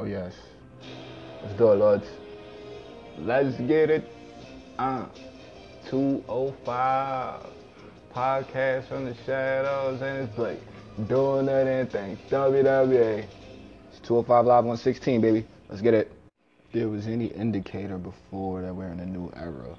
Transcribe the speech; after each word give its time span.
Oh 0.00 0.04
yes. 0.04 0.32
Let's 1.42 1.58
do 1.58 1.72
it, 1.72 1.74
Lords. 1.74 2.06
Let's 3.18 3.54
get 3.58 3.90
it. 3.90 4.10
Uh, 4.78 5.04
205 5.90 7.46
podcast 8.10 8.88
from 8.88 9.04
the 9.04 9.14
shadows 9.26 10.00
and 10.00 10.24
it's 10.24 10.34
Blake 10.34 10.60
doing 11.06 11.44
that 11.44 11.66
and 11.66 11.92
thing. 11.92 12.16
WWA. 12.30 13.26
It's 13.90 14.00
205 14.08 14.46
live 14.46 14.66
on 14.66 14.78
16, 14.78 15.20
baby. 15.20 15.46
Let's 15.68 15.82
get 15.82 15.92
it. 15.92 16.10
If 16.68 16.72
there 16.72 16.88
was 16.88 17.06
any 17.06 17.26
indicator 17.26 17.98
before 17.98 18.62
that 18.62 18.74
we're 18.74 18.88
in 18.88 19.00
a 19.00 19.06
new 19.06 19.30
era, 19.36 19.76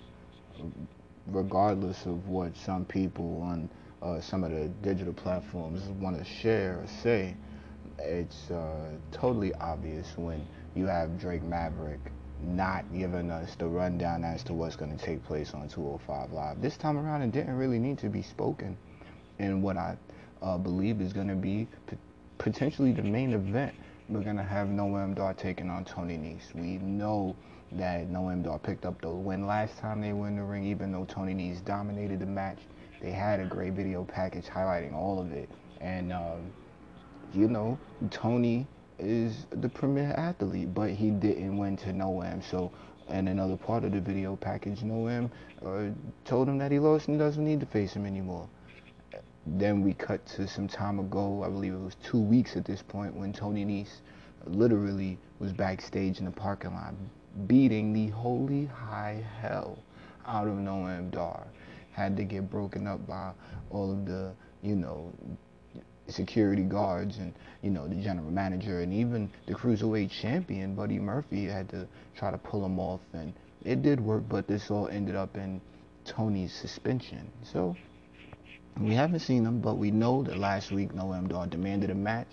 regardless 1.25 2.05
of 2.05 2.27
what 2.27 2.55
some 2.57 2.85
people 2.85 3.41
on 3.41 3.67
uh, 4.03 4.21
some 4.21 4.43
of 4.43 4.51
the 4.51 4.67
digital 4.83 5.13
platforms 5.13 5.81
want 5.99 6.19
to 6.19 6.23
share 6.23 6.73
or 6.75 6.85
say, 7.01 7.35
it's 8.03 8.51
uh, 8.51 8.89
totally 9.11 9.53
obvious 9.55 10.13
when 10.15 10.45
you 10.75 10.87
have 10.87 11.19
Drake 11.19 11.43
Maverick 11.43 11.99
not 12.43 12.85
giving 12.93 13.29
us 13.29 13.55
the 13.55 13.67
rundown 13.67 14.23
as 14.23 14.43
to 14.43 14.53
what's 14.53 14.75
going 14.75 14.97
to 14.97 15.03
take 15.03 15.23
place 15.25 15.53
on 15.53 15.69
205 15.69 16.31
Live. 16.31 16.61
This 16.61 16.77
time 16.77 16.97
around, 16.97 17.21
it 17.21 17.31
didn't 17.31 17.55
really 17.55 17.79
need 17.79 17.97
to 17.99 18.09
be 18.09 18.21
spoken 18.21 18.77
in 19.39 19.61
what 19.61 19.77
I 19.77 19.97
uh, 20.41 20.57
believe 20.57 21.01
is 21.01 21.13
going 21.13 21.27
to 21.27 21.35
be 21.35 21.67
p- 21.87 21.97
potentially 22.37 22.91
the 22.91 23.03
main 23.03 23.33
event. 23.33 23.75
We're 24.09 24.23
going 24.23 24.37
to 24.37 24.43
have 24.43 24.67
Noam 24.67 25.15
Dar 25.15 25.33
taking 25.33 25.69
on 25.69 25.85
Tony 25.85 26.17
Nese. 26.17 26.53
We 26.55 26.77
know 26.79 27.35
that 27.73 28.09
Noam 28.09 28.43
Dar 28.43 28.59
picked 28.59 28.85
up 28.85 28.99
the 29.01 29.09
win 29.09 29.45
last 29.45 29.77
time 29.77 30.01
they 30.01 30.13
were 30.13 30.27
in 30.27 30.35
the 30.35 30.43
ring, 30.43 30.65
even 30.65 30.91
though 30.91 31.05
Tony 31.05 31.33
Nese 31.33 31.63
dominated 31.63 32.19
the 32.19 32.25
match. 32.25 32.59
They 33.01 33.11
had 33.11 33.39
a 33.39 33.45
great 33.45 33.73
video 33.73 34.03
package 34.03 34.45
highlighting 34.45 34.93
all 34.93 35.19
of 35.19 35.31
it. 35.31 35.49
And, 35.79 36.11
um, 36.11 36.51
you 37.33 37.47
know, 37.47 37.77
Tony 38.09 38.67
is 38.99 39.45
the 39.49 39.69
premier 39.69 40.13
athlete, 40.17 40.73
but 40.73 40.91
he 40.91 41.09
didn't 41.09 41.57
win 41.57 41.77
to 41.77 41.89
Noam. 41.89 42.43
So, 42.43 42.71
and 43.07 43.27
another 43.27 43.57
part 43.57 43.83
of 43.83 43.91
the 43.91 44.01
video 44.01 44.35
package, 44.35 44.81
Noam 44.81 45.29
uh, 45.65 45.93
told 46.25 46.47
him 46.47 46.57
that 46.59 46.71
he 46.71 46.79
lost 46.79 47.07
and 47.07 47.17
doesn't 47.17 47.43
need 47.43 47.59
to 47.59 47.65
face 47.65 47.93
him 47.93 48.05
anymore. 48.05 48.47
Then 49.45 49.81
we 49.81 49.93
cut 49.93 50.25
to 50.27 50.47
some 50.47 50.67
time 50.67 50.99
ago, 50.99 51.43
I 51.43 51.49
believe 51.49 51.73
it 51.73 51.79
was 51.79 51.95
two 52.03 52.21
weeks 52.21 52.55
at 52.55 52.65
this 52.65 52.81
point, 52.81 53.15
when 53.15 53.33
Tony 53.33 53.65
Nese 53.65 54.01
literally 54.45 55.17
was 55.39 55.51
backstage 55.51 56.19
in 56.19 56.25
the 56.25 56.31
parking 56.31 56.73
lot 56.73 56.93
beating 57.47 57.93
the 57.93 58.07
holy 58.09 58.65
high 58.65 59.23
hell 59.39 59.79
out 60.25 60.47
of 60.47 60.55
Noam 60.55 61.11
Dar. 61.11 61.47
Had 61.91 62.15
to 62.17 62.23
get 62.23 62.49
broken 62.49 62.87
up 62.87 63.05
by 63.07 63.31
all 63.69 63.91
of 63.91 64.05
the, 64.05 64.33
you 64.61 64.75
know, 64.75 65.11
security 66.11 66.63
guards 66.63 67.17
and 67.17 67.33
you 67.61 67.69
know 67.69 67.87
the 67.87 67.95
general 67.95 68.29
manager 68.31 68.81
and 68.81 68.93
even 68.93 69.29
the 69.47 69.53
cruiserweight 69.53 70.09
champion 70.09 70.75
Buddy 70.75 70.99
Murphy 70.99 71.45
had 71.45 71.69
to 71.69 71.87
try 72.15 72.31
to 72.31 72.37
pull 72.37 72.65
him 72.65 72.79
off. 72.79 73.01
And 73.13 73.33
it 73.63 73.81
did 73.81 73.99
work 73.99 74.23
but 74.29 74.47
this 74.47 74.69
all 74.71 74.87
ended 74.87 75.15
up 75.15 75.35
in 75.35 75.61
Tony's 76.05 76.53
suspension. 76.53 77.31
So 77.43 77.75
we 78.79 78.93
haven't 78.93 79.19
seen 79.19 79.45
him 79.45 79.61
but 79.61 79.75
we 79.75 79.91
know 79.91 80.23
that 80.23 80.37
last 80.37 80.71
week 80.71 80.93
Noam 80.93 81.27
Dar 81.27 81.47
demanded 81.47 81.89
a 81.89 81.95
match. 81.95 82.29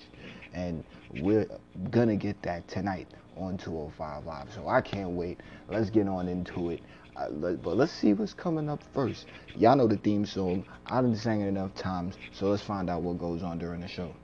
And 0.54 0.84
we're 1.20 1.46
gonna 1.90 2.16
get 2.16 2.42
that 2.42 2.66
tonight 2.68 3.08
on 3.36 3.56
205 3.56 4.26
Live. 4.26 4.52
So 4.54 4.68
I 4.68 4.80
can't 4.80 5.10
wait. 5.10 5.38
Let's 5.68 5.90
get 5.90 6.08
on 6.08 6.26
into 6.28 6.70
it 6.70 6.80
but 7.26 7.76
let's 7.76 7.92
see 7.92 8.12
what's 8.12 8.34
coming 8.34 8.68
up 8.68 8.80
first. 8.94 9.26
Y'all 9.56 9.76
know 9.76 9.88
the 9.88 9.96
theme 9.96 10.24
song. 10.24 10.64
I 10.86 11.00
didn't 11.00 11.18
sing 11.18 11.40
it 11.40 11.48
enough 11.48 11.74
times, 11.74 12.16
so 12.32 12.46
let's 12.46 12.62
find 12.62 12.88
out 12.88 13.02
what 13.02 13.18
goes 13.18 13.42
on 13.42 13.58
during 13.58 13.80
the 13.80 13.88
show. 13.88 14.14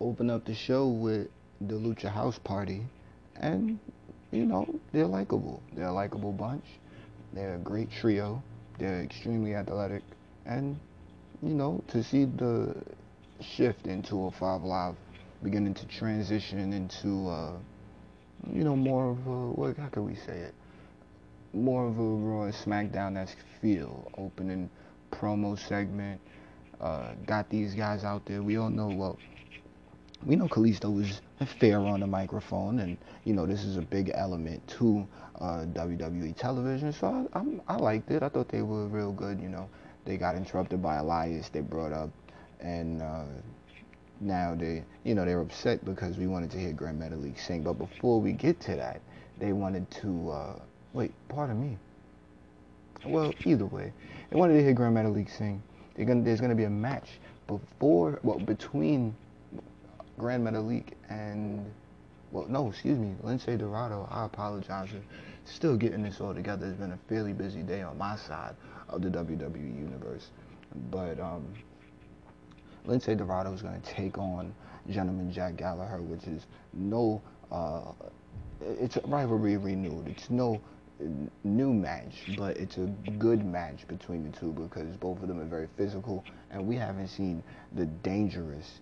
Open 0.00 0.30
up 0.30 0.44
the 0.44 0.54
show 0.54 0.88
with 0.88 1.28
the 1.60 1.74
Lucha 1.74 2.10
House 2.10 2.38
Party, 2.38 2.82
and 3.36 3.78
you 4.30 4.44
know 4.44 4.68
they're 4.92 5.06
likable. 5.06 5.62
They're 5.74 5.88
a 5.88 5.92
likable 5.92 6.32
bunch. 6.32 6.64
They're 7.32 7.54
a 7.54 7.58
great 7.58 7.90
trio. 7.90 8.42
They're 8.78 9.02
extremely 9.02 9.54
athletic, 9.54 10.02
and 10.44 10.78
you 11.42 11.54
know 11.54 11.82
to 11.88 12.02
see 12.02 12.24
the 12.24 12.74
shift 13.40 13.86
into 13.86 14.26
a 14.26 14.30
205 14.30 14.62
Live 14.62 14.94
beginning 15.42 15.74
to 15.74 15.86
transition 15.86 16.72
into 16.72 17.28
uh, 17.28 17.52
you 18.52 18.64
know 18.64 18.76
more 18.76 19.10
of 19.10 19.26
a 19.26 19.50
what? 19.52 19.76
How 19.76 19.88
can 19.88 20.04
we 20.04 20.14
say 20.14 20.38
it? 20.38 20.54
More 21.56 21.86
of 21.86 21.98
a 21.98 22.02
Raw 22.02 22.50
SmackDown-esque 22.50 23.38
feel. 23.60 24.10
Opening 24.18 24.70
promo 25.10 25.58
segment. 25.58 26.20
Uh, 26.80 27.14
got 27.26 27.48
these 27.48 27.74
guys 27.74 28.04
out 28.04 28.26
there. 28.26 28.42
We 28.42 28.58
all 28.58 28.70
know, 28.70 28.88
well, 28.88 29.18
we 30.24 30.36
know 30.36 30.48
Kalisto 30.48 30.94
was 30.94 31.20
fair 31.58 31.78
on 31.78 32.00
the 32.00 32.06
microphone, 32.06 32.80
and 32.80 32.96
you 33.24 33.32
know 33.32 33.46
this 33.46 33.64
is 33.64 33.76
a 33.76 33.82
big 33.82 34.10
element 34.14 34.66
to 34.68 35.06
uh, 35.40 35.64
WWE 35.72 36.36
television. 36.36 36.92
So 36.92 37.06
I, 37.06 37.38
I'm, 37.38 37.62
I 37.68 37.76
liked 37.76 38.10
it. 38.10 38.22
I 38.22 38.28
thought 38.28 38.48
they 38.48 38.62
were 38.62 38.86
real 38.88 39.12
good. 39.12 39.40
You 39.40 39.48
know, 39.48 39.68
they 40.04 40.16
got 40.16 40.36
interrupted 40.36 40.82
by 40.82 40.96
Elias. 40.96 41.48
They 41.48 41.60
brought 41.60 41.92
up, 41.92 42.10
and 42.60 43.02
uh, 43.02 43.24
now 44.20 44.54
they, 44.54 44.84
you 45.04 45.14
know, 45.14 45.24
they're 45.24 45.40
upset 45.40 45.84
because 45.84 46.18
we 46.18 46.26
wanted 46.26 46.50
to 46.52 46.58
hear 46.58 46.72
Grand 46.72 47.00
Metalik 47.00 47.38
sing. 47.38 47.62
But 47.62 47.74
before 47.74 48.20
we 48.20 48.32
get 48.32 48.60
to 48.62 48.76
that, 48.76 49.00
they 49.38 49.52
wanted 49.52 49.90
to. 50.02 50.30
Wait, 50.96 51.12
pardon 51.28 51.60
me. 51.60 51.76
Well, 53.04 53.30
either 53.44 53.66
way, 53.66 53.92
they 54.30 54.36
wanted 54.38 54.54
to 54.54 54.62
hear 54.62 54.72
Grand 54.72 54.96
Metalik 54.96 55.28
sing. 55.30 55.62
Gonna, 55.94 56.22
there's 56.22 56.40
going 56.40 56.48
to 56.48 56.56
be 56.56 56.64
a 56.64 56.70
match 56.70 57.20
before, 57.46 58.18
well, 58.22 58.38
between 58.38 59.14
Grand 60.16 60.46
Metalik 60.46 60.94
and, 61.10 61.70
well, 62.32 62.46
no, 62.48 62.70
excuse 62.70 62.98
me, 62.98 63.14
Lince 63.22 63.58
Dorado. 63.58 64.08
I 64.10 64.24
apologize 64.24 64.88
still 65.44 65.76
getting 65.76 66.02
this 66.02 66.18
all 66.18 66.32
together. 66.32 66.66
It's 66.66 66.78
been 66.78 66.92
a 66.92 66.98
fairly 67.10 67.34
busy 67.34 67.60
day 67.60 67.82
on 67.82 67.98
my 67.98 68.16
side 68.16 68.54
of 68.88 69.02
the 69.02 69.10
WWE 69.10 69.78
universe. 69.78 70.30
But 70.90 71.20
um, 71.20 71.44
Lince 72.86 73.14
Dorado 73.18 73.52
is 73.52 73.60
going 73.60 73.78
to 73.78 73.86
take 73.86 74.16
on 74.16 74.54
Gentleman 74.88 75.30
Jack 75.30 75.58
Gallagher, 75.58 76.00
which 76.00 76.24
is 76.24 76.46
no, 76.72 77.20
uh, 77.52 77.82
it's 78.62 78.96
a 78.96 79.02
rivalry 79.02 79.58
renewed. 79.58 80.08
It's 80.08 80.30
no 80.30 80.58
new 81.44 81.72
match, 81.72 82.14
but 82.36 82.56
it's 82.56 82.78
a 82.78 82.86
good 83.18 83.44
match 83.44 83.86
between 83.88 84.30
the 84.30 84.36
two 84.38 84.52
because 84.52 84.96
both 84.96 85.20
of 85.22 85.28
them 85.28 85.40
are 85.40 85.46
very 85.46 85.68
physical, 85.76 86.24
and 86.50 86.66
we 86.66 86.76
haven't 86.76 87.08
seen 87.08 87.42
the 87.74 87.86
dangerous, 87.86 88.80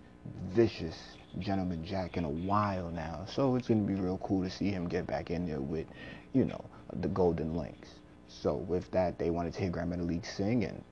vicious 0.54 0.96
gentleman 1.38 1.84
Jack 1.84 2.16
in 2.16 2.24
a 2.24 2.30
while 2.30 2.90
now. 2.90 3.24
So 3.28 3.56
it's 3.56 3.68
going 3.68 3.86
to 3.86 3.92
be 3.92 4.00
real 4.00 4.18
cool 4.18 4.42
to 4.44 4.50
see 4.50 4.70
him 4.70 4.88
get 4.88 5.06
back 5.06 5.30
in 5.30 5.46
there 5.46 5.60
with, 5.60 5.86
you 6.32 6.44
know, 6.44 6.64
the 7.00 7.08
Golden 7.08 7.54
Lynx. 7.54 7.88
So 8.28 8.56
with 8.56 8.90
that, 8.92 9.18
they 9.18 9.30
wanted 9.30 9.54
to 9.54 9.60
hear 9.60 9.70
Grand 9.70 9.92
Metalik 9.92 10.24
sing, 10.24 10.64
and 10.64 10.82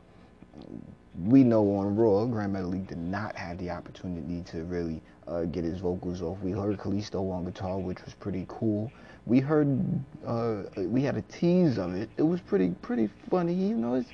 we 1.25 1.45
know 1.45 1.77
on 1.77 1.97
Raw, 1.97 2.25
Grand 2.27 2.55
Metalik 2.55 2.89
did 2.89 2.99
not 2.99 3.37
have 3.37 3.59
the 3.59 3.71
opportunity 3.71 4.43
to 4.51 4.65
really 4.65 5.01
uh, 5.29 5.45
get 5.45 5.65
his 5.65 5.81
vocals 5.81 6.21
off. 6.21 6.39
We 6.41 6.51
heard 6.51 6.79
Kalisto 6.79 7.31
on 7.33 7.45
guitar, 7.45 7.79
which 7.79 8.03
was 8.05 8.15
pretty 8.15 8.45
cool 8.49 8.91
we 9.27 9.41
heard 9.41 9.79
uh, 10.27 10.63
we 10.77 11.03
had 11.03 11.17
a 11.17 11.23
tease 11.23 11.79
of 11.79 11.95
it. 11.95 12.11
It 12.17 12.23
was 12.23 12.41
pretty 12.41 12.71
pretty 12.83 13.09
funny, 13.31 13.55
you 13.55 13.77
know. 13.77 13.95
It's, 13.95 14.09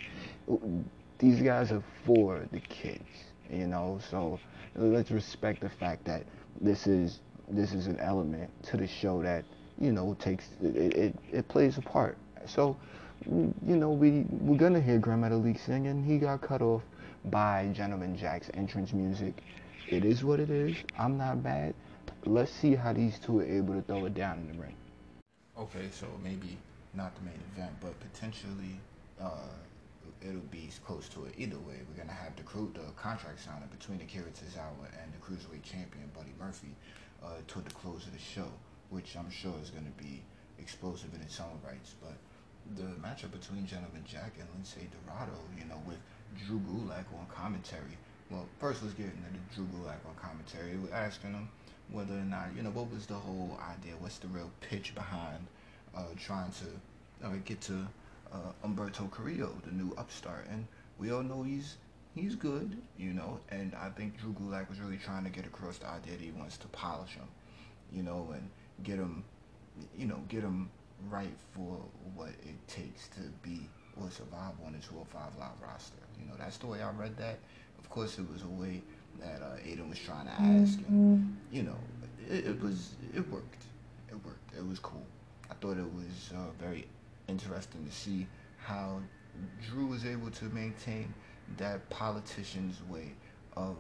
these 1.19 1.41
guys 1.41 1.73
are 1.73 1.83
for 2.05 2.47
the 2.53 2.61
kids, 2.61 3.05
you 3.51 3.67
know. 3.67 3.99
So 4.11 4.39
let's 4.77 5.11
respect 5.11 5.61
the 5.63 5.71
fact 5.71 6.05
that 6.05 6.25
this 6.61 6.87
is 6.87 7.21
this 7.49 7.73
is 7.73 7.87
an 7.87 7.99
element 8.01 8.51
to 8.65 8.77
the 8.77 8.87
show 8.87 9.23
that 9.23 9.45
you 9.81 9.93
know 9.93 10.15
takes 10.21 10.45
it 10.63 10.77
it, 10.77 11.17
it 11.33 11.49
plays 11.49 11.79
a 11.79 11.83
part. 11.83 12.19
So 12.47 12.77
you 13.27 13.77
know 13.77 13.91
we 13.91 14.27
we're 14.31 14.59
gonna 14.59 14.81
hear 14.81 14.99
Grand 14.99 15.25
Metalik 15.25 15.65
singing. 15.65 16.05
he 16.05 16.19
got 16.19 16.43
cut 16.43 16.63
off 16.63 16.83
by 17.27 17.71
Gentleman 17.75 18.17
Jack's 18.17 18.51
entrance 18.55 18.93
music. 18.93 19.43
It 19.89 20.05
is 20.05 20.23
what 20.23 20.39
it 20.39 20.51
is. 20.51 20.77
I'm 20.99 21.17
not 21.17 21.43
bad. 21.43 21.75
Let's 22.27 22.53
see 22.53 22.75
how 22.75 22.93
these 22.93 23.19
two 23.19 23.41
are 23.41 23.45
able 23.45 23.75
to 23.75 23.83
throw 23.83 24.05
it 24.05 24.15
down 24.15 24.39
in 24.39 24.53
the 24.53 24.63
ring. 24.63 24.75
Okay, 25.59 25.89
so 25.91 26.07
maybe 26.23 26.57
not 26.95 27.17
the 27.17 27.23
main 27.23 27.41
event, 27.53 27.73
but 27.81 27.91
potentially 27.99 28.79
uh, 29.21 29.51
it'll 30.23 30.51
be 30.55 30.71
close 30.87 31.09
to 31.09 31.25
it. 31.25 31.35
Either 31.37 31.59
way, 31.67 31.83
we're 31.83 31.99
gonna 31.99 32.15
have 32.15 32.37
the 32.37 32.45
crew, 32.45 32.71
the 32.75 32.87
contract 32.95 33.43
signing 33.43 33.67
between 33.77 34.01
Akira 34.01 34.31
Tozawa 34.31 34.87
and 35.03 35.11
the 35.11 35.19
cruiserweight 35.19 35.65
champion 35.65 36.07
Buddy 36.15 36.31
Murphy 36.39 36.71
uh, 37.25 37.43
toward 37.49 37.67
the 37.67 37.75
close 37.75 38.07
of 38.07 38.13
the 38.13 38.23
show, 38.23 38.47
which 38.91 39.17
I'm 39.19 39.31
sure 39.31 39.55
is 39.61 39.71
gonna 39.71 39.91
be 39.99 40.23
explosive 40.61 41.11
in 41.13 41.21
its 41.23 41.41
own 41.41 41.59
rights. 41.67 41.95
But 41.99 42.15
the 42.79 42.95
matchup 43.03 43.33
between 43.33 43.67
Gentleman 43.67 44.05
Jack 44.07 44.39
and 44.39 44.47
Lince 44.55 44.79
Dorado, 44.79 45.35
you 45.59 45.65
know, 45.67 45.83
with 45.89 45.99
Drew 46.47 46.61
Gulak 46.71 47.11
on 47.19 47.27
commentary. 47.35 47.99
Well, 48.31 48.47
first 48.61 48.85
let's 48.85 48.95
get 48.95 49.07
into 49.07 49.27
the 49.35 49.43
Drew 49.57 49.67
Gulak 49.75 50.07
on 50.07 50.15
commentary. 50.15 50.77
We're 50.79 50.95
asking 50.95 51.33
him 51.33 51.49
whether 51.91 52.15
or 52.15 52.25
not 52.25 52.49
you 52.57 52.63
know 52.63 52.71
what 52.71 52.91
was 52.93 53.07
the 53.07 53.15
whole 53.15 53.59
idea 53.71 53.95
what's 54.01 54.19
the 54.19 54.29
real 54.29 54.51
pitch 54.61 54.95
behind 54.95 55.47
uh, 55.97 56.03
trying 56.19 56.51
to 56.53 57.27
uh, 57.27 57.33
get 57.45 57.61
to 57.61 57.87
uh, 58.33 58.37
Humberto 58.65 59.11
Carrillo 59.11 59.53
the 59.65 59.73
new 59.73 59.95
upstart 59.97 60.47
and 60.51 60.67
we 60.99 61.11
all 61.13 61.23
know 61.23 61.43
he's 61.43 61.77
he's 62.15 62.35
good 62.35 62.77
you 62.99 63.13
know 63.13 63.41
and 63.51 63.75
I 63.75 63.89
think 63.91 64.19
Drew 64.19 64.33
Gulak 64.33 64.69
was 64.69 64.81
really 64.81 64.99
trying 64.99 65.25
to 65.25 65.31
get 65.31 65.47
across 65.47 65.79
the 65.79 65.89
idea 65.89 66.13
that 66.13 66.21
he 66.21 66.31
wants 66.33 66.57
to 66.59 66.69
polish 66.69 67.13
him 67.13 67.29
you 67.93 68.03
know 68.03 68.29
and 68.35 68.49
get 68.85 68.97
him 68.97 69.25
you 69.97 70.07
know, 70.07 70.19
get 70.29 70.43
him 70.43 70.71
right 71.11 71.35
for 71.53 71.81
what 72.15 72.29
it 72.29 72.69
takes 72.69 73.09
to 73.09 73.21
be 73.43 73.61
or 74.01 74.11
survive 74.11 74.53
on 74.65 74.73
the 74.73 74.79
205 74.79 75.23
live 75.39 75.49
roster. 75.63 75.97
You 76.21 76.27
know, 76.29 76.35
that's 76.39 76.59
the 76.59 76.67
way 76.67 76.83
I 76.83 76.91
read 76.91 77.17
that. 77.19 77.39
Of 77.79 77.89
course, 77.91 78.19
it 78.19 78.27
was 78.31 78.43
a 78.43 78.49
way 78.49 78.83
that 79.21 79.43
uh, 79.43 79.57
Aiden 79.67 79.89
was 79.89 79.99
trying 79.99 80.27
to 80.27 80.33
ask, 80.33 80.79
and 80.89 81.37
you 81.51 81.63
know, 81.63 81.77
it, 82.29 82.47
it 82.47 82.61
was 82.63 82.95
it 83.15 83.29
worked. 83.31 83.65
It 84.09 84.25
worked. 84.25 84.55
It 84.57 84.67
was 84.67 84.79
cool. 84.79 85.05
I 85.51 85.55
thought 85.55 85.77
it 85.79 85.93
was 85.95 86.33
uh, 86.35 86.51
very 86.59 86.87
interesting 87.29 87.87
to 87.87 87.93
see 87.93 88.27
how 88.59 89.01
Drew 89.69 89.87
was 89.87 90.05
able 90.05 90.31
to 90.31 90.45
maintain 90.47 91.13
that 91.57 91.89
politician's 91.91 92.83
way 92.89 93.15
of 93.57 93.77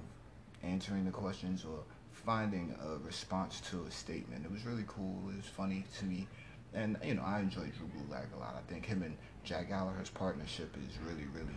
answering 0.62 1.04
the 1.04 1.10
questions 1.10 1.64
or 1.64 1.80
finding 2.10 2.74
a 2.84 2.96
response 3.06 3.60
to 3.70 3.84
a 3.84 3.90
statement. 3.90 4.44
It 4.44 4.50
was 4.50 4.64
really 4.64 4.84
cool. 4.86 5.22
It 5.30 5.36
was 5.36 5.46
funny 5.46 5.84
to 5.98 6.04
me. 6.04 6.26
And, 6.74 6.98
you 7.02 7.14
know, 7.14 7.22
I 7.22 7.40
enjoy 7.40 7.62
Drew 7.78 7.88
Gulak 7.96 8.26
a 8.36 8.38
lot. 8.38 8.54
I 8.56 8.72
think 8.72 8.84
him 8.84 9.02
and 9.02 9.16
Jack 9.44 9.68
Gallagher's 9.68 10.10
partnership 10.10 10.74
is 10.76 10.98
really, 11.06 11.26
really 11.32 11.56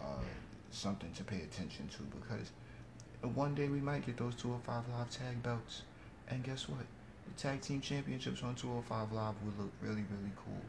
uh, 0.00 0.22
something 0.70 1.10
to 1.12 1.24
pay 1.24 1.42
attention 1.42 1.88
to 1.96 2.02
because 2.04 2.52
one 3.28 3.54
day 3.54 3.68
we 3.68 3.80
might 3.80 4.04
get 4.04 4.16
those 4.16 4.34
205 4.36 4.84
Live 4.96 5.10
tag 5.10 5.42
belts. 5.42 5.82
And 6.28 6.42
guess 6.42 6.68
what? 6.68 6.84
The 7.26 7.40
tag 7.40 7.60
team 7.60 7.80
championships 7.80 8.42
on 8.42 8.54
205 8.54 9.12
Live 9.12 9.34
would 9.44 9.58
look 9.58 9.72
really, 9.80 10.04
really 10.10 10.32
cool 10.36 10.60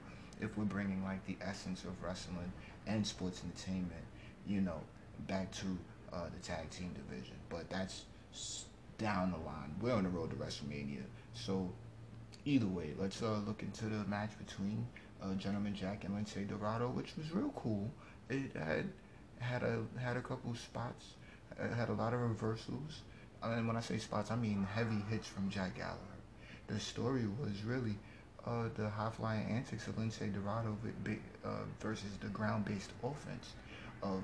if 0.41 0.57
we're 0.57 0.65
bringing 0.65 1.03
like 1.03 1.25
the 1.25 1.37
essence 1.41 1.83
of 1.83 1.91
wrestling 2.03 2.51
and 2.87 3.05
sports 3.05 3.41
entertainment, 3.43 4.05
you 4.47 4.61
know, 4.61 4.81
back 5.27 5.51
to 5.51 5.65
uh, 6.11 6.25
the 6.33 6.39
tag 6.45 6.69
team 6.69 6.93
division. 6.93 7.35
But 7.49 7.69
that's 7.69 8.05
down 8.97 9.31
the 9.31 9.37
line. 9.37 9.75
We're 9.81 9.93
on 9.93 10.03
the 10.03 10.09
road 10.09 10.29
to 10.31 10.35
WrestleMania. 10.35 11.03
So 11.33 11.71
either 12.45 12.67
way, 12.67 12.93
let's 12.97 13.21
uh, 13.21 13.39
look 13.45 13.63
into 13.63 13.85
the 13.85 14.03
match 14.05 14.31
between 14.37 14.85
uh, 15.21 15.33
Gentleman 15.35 15.75
Jack 15.75 16.03
and 16.03 16.15
Lince 16.15 16.47
Dorado, 16.47 16.89
which 16.89 17.15
was 17.17 17.31
real 17.31 17.53
cool. 17.55 17.89
It 18.29 18.55
had 18.55 18.89
had 19.39 19.63
a 19.63 19.83
had 19.99 20.17
a 20.17 20.21
couple 20.21 20.53
spots, 20.55 21.15
had 21.67 21.89
a 21.89 21.93
lot 21.93 22.13
of 22.13 22.19
reversals, 22.21 23.01
and 23.41 23.67
when 23.67 23.75
I 23.75 23.81
say 23.81 23.97
spots, 23.97 24.31
I 24.31 24.35
mean 24.35 24.63
heavy 24.63 25.01
hits 25.09 25.27
from 25.27 25.49
Jack 25.49 25.75
Gallagher. 25.75 25.99
The 26.67 26.79
story 26.79 27.25
was 27.39 27.63
really 27.63 27.95
uh, 28.45 28.69
the 28.75 28.89
high 28.89 29.09
flying 29.09 29.45
antics 29.49 29.87
of 29.87 29.95
Lince 29.95 30.19
Dorado 30.33 30.77
uh, 31.45 31.49
versus 31.79 32.17
the 32.19 32.27
ground 32.27 32.65
based 32.65 32.91
offense 33.03 33.53
of 34.01 34.23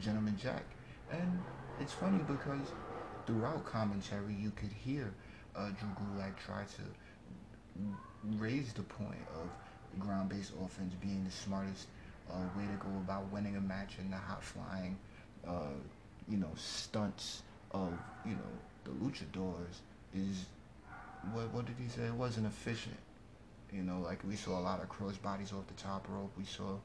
Gentleman 0.00 0.36
Jack. 0.36 0.64
And 1.10 1.42
it's 1.78 1.92
funny 1.92 2.18
because 2.18 2.72
throughout 3.26 3.64
commentary, 3.64 4.34
you 4.34 4.50
could 4.50 4.72
hear 4.72 5.12
uh, 5.56 5.70
Drew 5.70 5.88
Gulak 5.90 6.36
try 6.36 6.62
to 6.64 6.82
raise 8.38 8.72
the 8.72 8.82
point 8.82 9.26
of 9.34 9.50
ground 9.98 10.28
based 10.28 10.52
offense 10.64 10.94
being 11.00 11.24
the 11.24 11.30
smartest 11.30 11.86
uh, 12.30 12.42
way 12.56 12.64
to 12.66 12.76
go 12.78 12.88
about 12.98 13.30
winning 13.32 13.56
a 13.56 13.60
match 13.60 13.94
and 13.98 14.12
the 14.12 14.16
hot 14.16 14.42
flying, 14.42 14.96
uh, 15.46 15.78
you 16.30 16.36
know, 16.36 16.50
stunts 16.56 17.42
of, 17.72 17.92
you 18.24 18.32
know, 18.32 18.52
the 18.84 18.90
luchadors 18.90 19.80
is, 20.14 20.46
what, 21.32 21.52
what 21.52 21.66
did 21.66 21.76
he 21.78 21.88
say? 21.88 22.02
It 22.06 22.14
wasn't 22.14 22.46
efficient. 22.46 22.96
You 23.72 23.82
know, 23.82 24.00
like 24.00 24.22
we 24.26 24.36
saw 24.36 24.58
a 24.58 24.62
lot 24.62 24.80
of 24.80 24.88
cross 24.88 25.16
bodies 25.16 25.52
off 25.52 25.66
the 25.66 25.74
top 25.74 26.06
rope. 26.08 26.32
We 26.38 26.44
saw, 26.44 26.76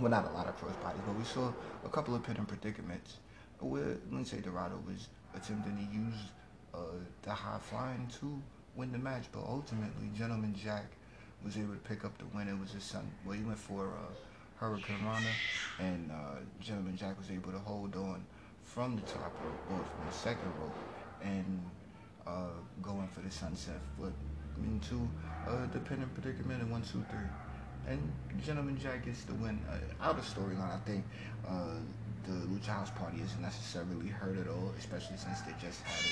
well, 0.00 0.10
not 0.10 0.26
a 0.30 0.32
lot 0.32 0.46
of 0.46 0.56
cross 0.56 0.74
bodies, 0.76 1.00
but 1.06 1.14
we 1.14 1.24
saw 1.24 1.52
a 1.84 1.88
couple 1.88 2.14
of 2.14 2.22
pin 2.22 2.36
predicaments 2.46 3.16
where 3.60 3.96
Lince 4.12 4.42
Dorado 4.42 4.80
was 4.86 5.08
attempting 5.34 5.76
to 5.76 5.96
use 5.96 6.14
uh, 6.74 6.78
the 7.22 7.30
high 7.30 7.58
flying 7.58 8.08
to 8.20 8.40
win 8.74 8.92
the 8.92 8.98
match, 8.98 9.24
but 9.32 9.42
ultimately, 9.46 10.10
Gentleman 10.16 10.54
Jack 10.54 10.86
was 11.44 11.56
able 11.56 11.74
to 11.74 11.80
pick 11.80 12.04
up 12.04 12.16
the 12.18 12.24
win. 12.36 12.48
It 12.48 12.58
was 12.58 12.72
his 12.72 12.82
son. 12.82 13.10
Well, 13.24 13.34
he 13.34 13.42
went 13.42 13.58
for 13.58 13.86
uh, 13.88 14.64
Hurricanrana, 14.64 15.32
and 15.78 16.10
uh, 16.10 16.40
Gentleman 16.60 16.96
Jack 16.96 17.16
was 17.18 17.30
able 17.30 17.52
to 17.52 17.58
hold 17.58 17.94
on 17.96 18.24
from 18.66 18.96
the 18.96 19.02
top 19.02 19.32
rope 19.42 19.78
or 19.78 19.84
from 19.84 20.06
the 20.06 20.12
second 20.12 20.52
rope 20.60 20.76
and 21.22 21.62
uh, 22.26 22.50
going 22.82 23.08
for 23.08 23.20
the 23.20 23.30
sunset 23.30 23.80
flip 23.96 24.12
into 24.62 25.08
a 25.46 25.66
dependent 25.68 26.12
predicament 26.14 26.60
in 26.60 26.70
one, 26.70 26.82
two, 26.82 27.04
three. 27.10 27.30
And 27.88 28.12
Gentleman 28.44 28.78
Jack 28.78 29.04
gets 29.04 29.22
the 29.22 29.34
win. 29.34 29.60
Uh, 29.70 30.04
out 30.04 30.18
of 30.18 30.24
storyline, 30.24 30.74
I 30.74 30.78
think 30.84 31.04
uh, 31.46 31.78
the 32.24 32.32
Lucha 32.48 32.66
House 32.66 32.90
Party 32.90 33.18
isn't 33.22 33.40
necessarily 33.40 34.08
hurt 34.08 34.36
at 34.38 34.48
all, 34.48 34.72
especially 34.78 35.16
since 35.16 35.40
they 35.42 35.52
just 35.60 35.82
had 35.82 36.02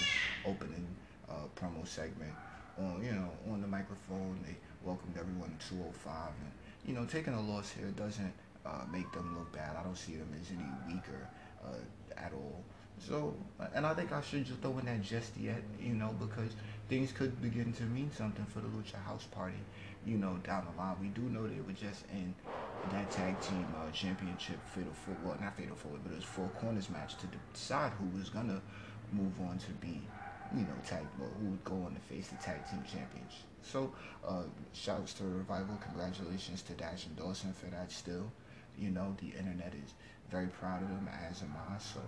an 0.47 0.53
opening 0.53 0.87
uh, 1.29 1.49
promo 1.57 1.87
segment 1.87 2.33
on, 2.79 3.03
you 3.05 3.13
know, 3.13 3.29
on 3.53 3.61
the 3.61 3.67
microphone. 3.67 4.39
They 4.47 4.55
welcomed 4.85 5.17
everyone 5.19 5.57
to 5.59 5.69
205, 5.69 6.15
and 6.43 6.53
you 6.87 6.95
know, 6.95 7.05
taking 7.07 7.35
a 7.35 7.41
loss 7.41 7.73
here 7.73 7.91
doesn't 7.97 8.33
uh, 8.65 8.85
make 8.93 9.11
them 9.13 9.37
look 9.37 9.53
bad. 9.53 9.75
I 9.77 9.83
don't 9.83 9.99
see 9.99 10.15
them 10.15 10.29
as 10.41 10.49
any 10.51 10.95
weaker 10.95 11.29
uh, 11.65 12.17
at 12.17 12.33
all. 12.33 12.63
So, 12.99 13.35
and 13.75 13.85
I 13.87 13.95
think 13.95 14.13
I 14.13 14.21
should 14.23 14.45
just 14.47 14.61
throw 14.61 14.79
in 14.79 14.87
that 14.87 15.03
just 15.03 15.37
yet, 15.37 15.63
you 15.81 15.95
know, 15.95 16.15
because 16.19 16.53
things 16.89 17.13
could 17.13 17.41
begin 17.43 17.73
to 17.75 17.83
mean 17.85 18.11
something 18.13 18.45
for 18.47 18.61
the 18.61 18.69
Lucha 18.69 19.03
House 19.05 19.25
Party, 19.25 19.59
you 20.07 20.17
know, 20.17 20.39
down 20.45 20.67
the 20.71 20.81
line. 20.81 20.97
We 21.01 21.09
do 21.09 21.23
know 21.23 21.47
they 21.47 21.61
were 21.61 21.73
just 21.73 22.05
in 22.13 22.35
that 22.91 23.11
tag 23.11 23.41
team 23.41 23.75
uh, 23.77 23.91
championship 23.91 24.59
fatal 24.69 24.93
four, 24.93 25.17
well, 25.23 25.37
not 25.41 25.57
fatal 25.57 25.77
four, 25.77 25.93
but 26.03 26.13
it 26.13 26.17
was 26.17 26.25
four 26.25 26.49
corners 26.51 26.89
match 26.91 27.17
to 27.17 27.27
decide 27.53 27.93
who 27.99 28.17
was 28.19 28.29
gonna 28.31 28.61
move 29.13 29.41
on 29.41 29.59
to 29.59 29.71
be, 29.73 30.01
you 30.53 30.65
know, 30.67 30.75
tag, 30.87 31.07
well, 31.19 31.31
who 31.41 31.47
would 31.51 31.65
go 31.65 31.75
on 31.85 31.95
to 31.95 32.01
face 32.01 32.29
the 32.29 32.37
tag 32.37 32.67
team 32.69 32.85
champions. 32.85 33.43
So, 33.63 33.93
uh, 34.27 34.43
shouts 34.73 35.15
to 35.15 35.25
revival. 35.25 35.77
Congratulations 35.81 36.63
to 36.63 36.73
Dash 36.75 37.07
and 37.07 37.17
Dawson 37.17 37.53
for 37.55 37.67
that. 37.67 37.91
Still, 37.91 38.31
you 38.79 38.91
know, 38.91 39.17
the 39.21 39.29
internet 39.39 39.73
is 39.75 39.95
very 40.31 40.47
proud 40.47 40.83
of 40.83 40.89
them, 40.89 41.09
as 41.29 41.43
am 41.43 41.55
I. 41.71 41.79
So, 41.79 42.01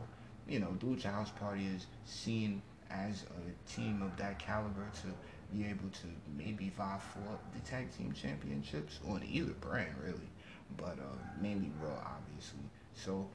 you 0.48 0.60
know, 0.60 0.76
Lucha 0.82 1.12
House 1.12 1.30
Party 1.30 1.66
is 1.66 1.86
seen 2.04 2.62
as 2.90 3.24
a 3.24 3.70
team 3.70 4.02
of 4.02 4.16
that 4.16 4.38
caliber 4.38 4.86
to 5.02 5.08
be 5.56 5.64
able 5.64 5.88
to 5.90 6.06
maybe 6.36 6.72
vie 6.76 6.98
for 7.12 7.38
the 7.54 7.60
tag 7.68 7.90
team 7.96 8.12
championships 8.12 9.00
on 9.08 9.22
either 9.28 9.52
brand, 9.60 9.94
really 10.04 10.28
but 10.76 10.98
uh, 10.98 11.40
mainly 11.40 11.70
Raw, 11.80 11.98
obviously. 12.16 12.60
So 12.94 13.28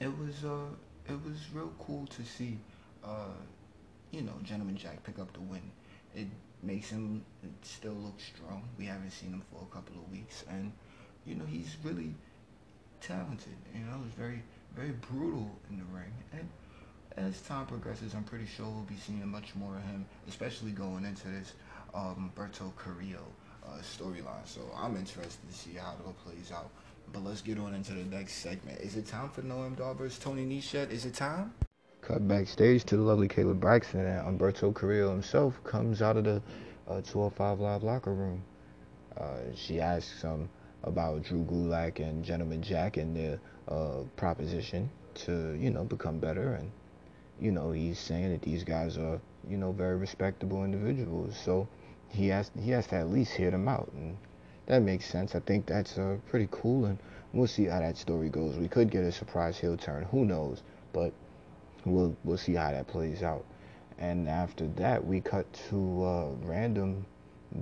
it 0.00 0.08
was 0.18 0.44
uh, 0.44 0.72
it 1.08 1.18
was 1.24 1.38
real 1.52 1.72
cool 1.78 2.06
to 2.06 2.22
see, 2.22 2.58
uh, 3.04 3.34
you 4.10 4.22
know, 4.22 4.34
Gentleman 4.42 4.76
Jack 4.76 5.02
pick 5.02 5.18
up 5.18 5.32
the 5.32 5.40
win. 5.40 5.62
It 6.14 6.28
makes 6.62 6.90
him 6.90 7.24
still 7.62 7.94
look 7.94 8.18
strong. 8.20 8.68
We 8.78 8.86
haven't 8.86 9.10
seen 9.10 9.32
him 9.32 9.42
for 9.50 9.62
a 9.62 9.74
couple 9.74 9.96
of 9.96 10.10
weeks, 10.10 10.44
and 10.48 10.72
you 11.26 11.34
know 11.34 11.44
he's 11.46 11.76
really 11.82 12.14
talented. 13.00 13.56
You 13.74 13.84
know, 13.84 13.98
he's 14.04 14.14
very 14.14 14.42
very 14.76 14.92
brutal 15.10 15.50
in 15.70 15.78
the 15.78 15.84
ring, 15.92 16.12
and 16.32 16.48
as 17.16 17.40
time 17.42 17.66
progresses, 17.66 18.14
I'm 18.14 18.24
pretty 18.24 18.46
sure 18.46 18.66
we'll 18.66 18.82
be 18.82 18.96
seeing 18.96 19.26
much 19.28 19.54
more 19.54 19.76
of 19.76 19.82
him, 19.84 20.04
especially 20.28 20.72
going 20.72 21.04
into 21.04 21.28
this 21.28 21.52
um, 21.94 22.32
Berto 22.34 22.74
Carrillo 22.76 23.22
uh, 23.64 23.78
storyline. 23.78 24.46
So 24.46 24.60
I'm 24.76 24.96
interested 24.96 25.48
to 25.48 25.56
see 25.56 25.74
how 25.74 25.92
it 25.92 26.06
all 26.06 26.14
plays 26.24 26.50
out. 26.52 26.70
But 27.12 27.22
let's 27.22 27.42
get 27.42 27.58
on 27.58 27.74
into 27.74 27.92
the 27.92 28.04
next 28.04 28.34
segment. 28.34 28.80
Is 28.80 28.96
it 28.96 29.06
time 29.06 29.28
for 29.28 29.42
Noam 29.42 29.76
Dar 29.76 29.94
versus 29.94 30.18
Tony 30.18 30.44
Nese? 30.44 30.90
Is 30.90 31.04
it 31.04 31.14
time? 31.14 31.52
Cut 32.00 32.26
backstage 32.26 32.84
to 32.84 32.96
the 32.96 33.02
lovely 33.02 33.28
Kayla 33.28 33.58
Braxton 33.58 34.00
and 34.00 34.40
Humberto 34.40 34.74
Carrillo 34.74 35.10
himself 35.10 35.62
comes 35.64 36.02
out 36.02 36.16
of 36.16 36.24
the 36.24 36.42
uh, 36.88 37.00
205 37.02 37.60
Live 37.60 37.82
locker 37.82 38.12
room. 38.12 38.42
Uh, 39.16 39.36
she 39.54 39.80
asks 39.80 40.22
him 40.22 40.48
about 40.84 41.24
Drew 41.24 41.44
Gulak 41.44 41.98
and 41.98 42.24
Gentleman 42.24 42.62
Jack 42.62 42.96
and 42.96 43.16
their 43.16 43.40
uh, 43.68 44.04
proposition 44.16 44.90
to, 45.14 45.52
you 45.58 45.70
know, 45.70 45.84
become 45.84 46.18
better. 46.18 46.54
And, 46.54 46.70
you 47.40 47.50
know, 47.50 47.72
he's 47.72 47.98
saying 47.98 48.30
that 48.32 48.42
these 48.42 48.64
guys 48.64 48.96
are, 48.96 49.20
you 49.48 49.56
know, 49.56 49.72
very 49.72 49.96
respectable 49.96 50.64
individuals. 50.64 51.36
So, 51.36 51.68
he 52.14 52.28
has 52.28 52.50
he 52.58 52.70
has 52.70 52.86
to 52.88 52.96
at 52.96 53.10
least 53.10 53.32
hear 53.32 53.50
them 53.50 53.68
out, 53.68 53.90
and 53.94 54.16
that 54.66 54.82
makes 54.82 55.06
sense. 55.06 55.34
I 55.34 55.40
think 55.40 55.66
that's 55.66 55.98
uh, 55.98 56.16
pretty 56.30 56.48
cool, 56.50 56.84
and 56.86 56.98
we'll 57.32 57.48
see 57.48 57.64
how 57.64 57.80
that 57.80 57.96
story 57.96 58.28
goes. 58.28 58.56
We 58.56 58.68
could 58.68 58.90
get 58.90 59.02
a 59.02 59.12
surprise 59.12 59.58
heel 59.58 59.76
turn, 59.76 60.04
who 60.04 60.24
knows? 60.24 60.62
But 60.92 61.12
we'll 61.84 62.16
we'll 62.24 62.38
see 62.38 62.54
how 62.54 62.70
that 62.70 62.86
plays 62.86 63.22
out. 63.22 63.44
And 63.98 64.28
after 64.28 64.66
that, 64.76 65.04
we 65.04 65.20
cut 65.20 65.52
to 65.70 66.04
uh, 66.04 66.28
random 66.42 67.04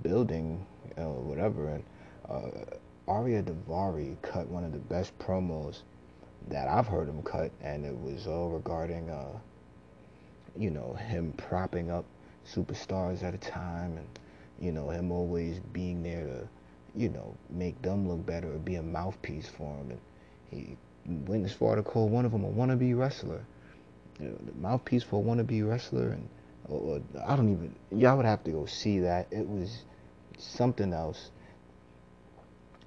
building, 0.03 0.67
uh, 0.99 1.03
whatever, 1.03 1.69
and 1.69 1.85
uh, 2.29 2.77
Ariya 3.09 3.43
Daivari 3.43 4.17
cut 4.23 4.49
one 4.49 4.65
of 4.65 4.73
the 4.73 4.79
best 4.79 5.19
promos 5.19 5.83
that 6.49 6.69
I've 6.69 6.87
heard 6.87 7.09
him 7.09 7.23
cut, 7.23 7.51
and 7.61 7.85
it 7.85 7.97
was 7.97 8.27
all 8.27 8.51
regarding, 8.51 9.11
uh, 9.11 9.39
you 10.57 10.71
know, 10.71 10.95
him 10.95 11.33
propping 11.37 11.91
up 11.91 12.05
superstars 12.47 13.23
at 13.23 13.35
a 13.35 13.39
time 13.39 13.97
and 13.97 14.07
you 14.63 14.71
know, 14.71 14.91
him 14.91 15.11
always 15.11 15.59
being 15.73 16.05
there 16.05 16.25
to, 16.25 16.49
you 16.95 17.09
know, 17.09 17.35
make 17.51 17.83
them 17.83 18.09
look 18.09 18.25
better 18.25 18.55
or 18.55 18.59
be 18.59 18.77
a 18.77 18.83
mouthpiece 18.83 19.49
for 19.49 19.77
him. 19.77 19.91
And 19.91 20.01
he 20.51 20.77
went 21.27 21.45
as 21.45 21.53
far 21.53 21.75
to 21.75 21.83
call 21.83 22.09
one 22.09 22.25
of 22.25 22.31
them 22.31 22.45
a 22.45 22.49
wannabe 22.49 22.97
wrestler. 22.97 23.45
You 24.21 24.29
know, 24.29 24.39
the 24.47 24.53
mouthpiece 24.61 25.03
for 25.03 25.21
a 25.21 25.25
wannabe 25.25 25.69
wrestler 25.69 26.11
and 26.11 26.29
or, 26.69 26.79
or 26.81 27.03
I 27.27 27.35
don't 27.35 27.51
even. 27.51 27.75
Y'all 27.91 28.17
would 28.17 28.25
have 28.25 28.45
to 28.45 28.53
go 28.53 28.67
see 28.67 29.01
that. 29.01 29.27
It 29.33 29.49
was 29.49 29.83
something 30.39 30.93
else. 30.93 31.32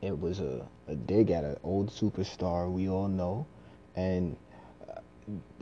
It 0.05 0.19
was 0.19 0.39
a, 0.39 0.63
a 0.87 0.93
dig 0.93 1.31
at 1.31 1.43
an 1.43 1.57
old 1.63 1.89
superstar 1.89 2.71
we 2.71 2.87
all 2.87 3.07
know, 3.07 3.47
and 3.95 4.37
uh, 4.87 4.99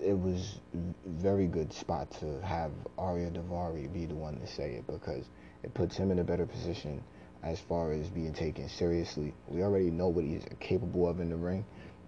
it 0.03 0.19
was 0.19 0.59
very 1.05 1.47
good 1.47 1.71
spot 1.71 2.11
to 2.19 2.41
have 2.41 2.71
Ariya 2.97 3.31
Daivari 3.31 3.91
be 3.93 4.05
the 4.05 4.15
one 4.15 4.37
to 4.41 4.45
say 4.45 4.73
it 4.73 4.85
because 4.85 5.29
it 5.63 5.73
puts 5.73 5.95
him 5.95 6.11
in 6.11 6.19
a 6.19 6.25
better 6.25 6.45
position 6.45 7.01
as 7.41 7.61
far 7.61 7.93
as 7.93 8.09
being 8.09 8.33
taken 8.33 8.67
seriously. 8.67 9.33
We 9.47 9.63
already 9.63 9.89
know 9.89 10.09
what 10.09 10.25
he's 10.25 10.43
capable 10.59 11.07
of 11.07 11.21
in 11.21 11.29
the 11.29 11.37
ring, 11.37 11.63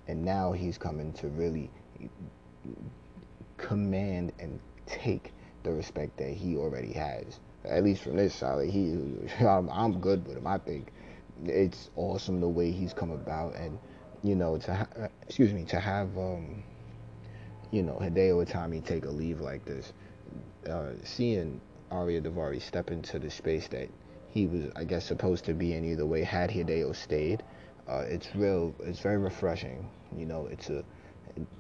and 0.10 0.26
now 0.26 0.52
he's 0.52 0.78
coming 0.78 1.14
to 1.14 1.30
really 1.30 1.70
command 3.56 4.34
and 4.40 4.60
take 4.88 5.32
the 5.64 5.72
respect 5.72 6.18
that 6.18 6.32
he 6.32 6.58
already 6.58 6.92
has. 6.92 7.40
At 7.64 7.86
least 7.86 8.04
from 8.04 8.18
this 8.18 8.36
side, 8.36 8.70
he, 8.70 9.00
I'm, 9.40 9.70
I'm 9.70 10.02
good 10.02 10.28
with 10.28 10.36
him. 10.36 10.48
I 10.48 10.58
think 10.58 10.92
it's 11.44 11.90
awesome 11.96 12.40
the 12.40 12.48
way 12.48 12.72
he's 12.72 12.94
come 12.94 13.12
about, 13.12 13.56
and 13.56 13.78
you 14.24 14.36
know, 14.36 14.58
to 14.58 14.76
ha- 14.76 15.08
excuse 15.24 15.54
me, 15.54 15.66
to 15.66 15.80
have 15.80 16.18
um, 16.18 16.64
you 17.72 17.84
know 17.84 17.98
Hideo 18.02 18.46
Itami 18.46 18.84
take 18.84 19.06
a 19.06 19.12
leave 19.12 19.42
like 19.42 19.66
this, 19.66 19.94
uh, 20.70 20.92
seeing 21.04 21.62
Ariya 21.92 22.22
Daivari 22.22 22.62
step 22.62 22.92
into 22.92 23.20
the 23.20 23.30
space 23.30 23.68
that 23.70 23.90
he 24.30 24.48
was, 24.48 24.66
I 24.76 24.84
guess, 24.84 25.06
supposed 25.06 25.46
to 25.46 25.54
be 25.54 25.74
in 25.74 25.86
either 25.86 26.06
way. 26.06 26.24
Had 26.24 26.50
Hideo 26.50 26.96
stayed, 26.96 27.44
uh, 27.88 28.04
it's 28.08 28.36
real. 28.36 28.74
It's 28.80 29.00
very 29.00 29.18
refreshing. 29.18 29.90
You 30.18 30.26
know, 30.26 30.48
it's 30.52 30.70
a 30.70 30.84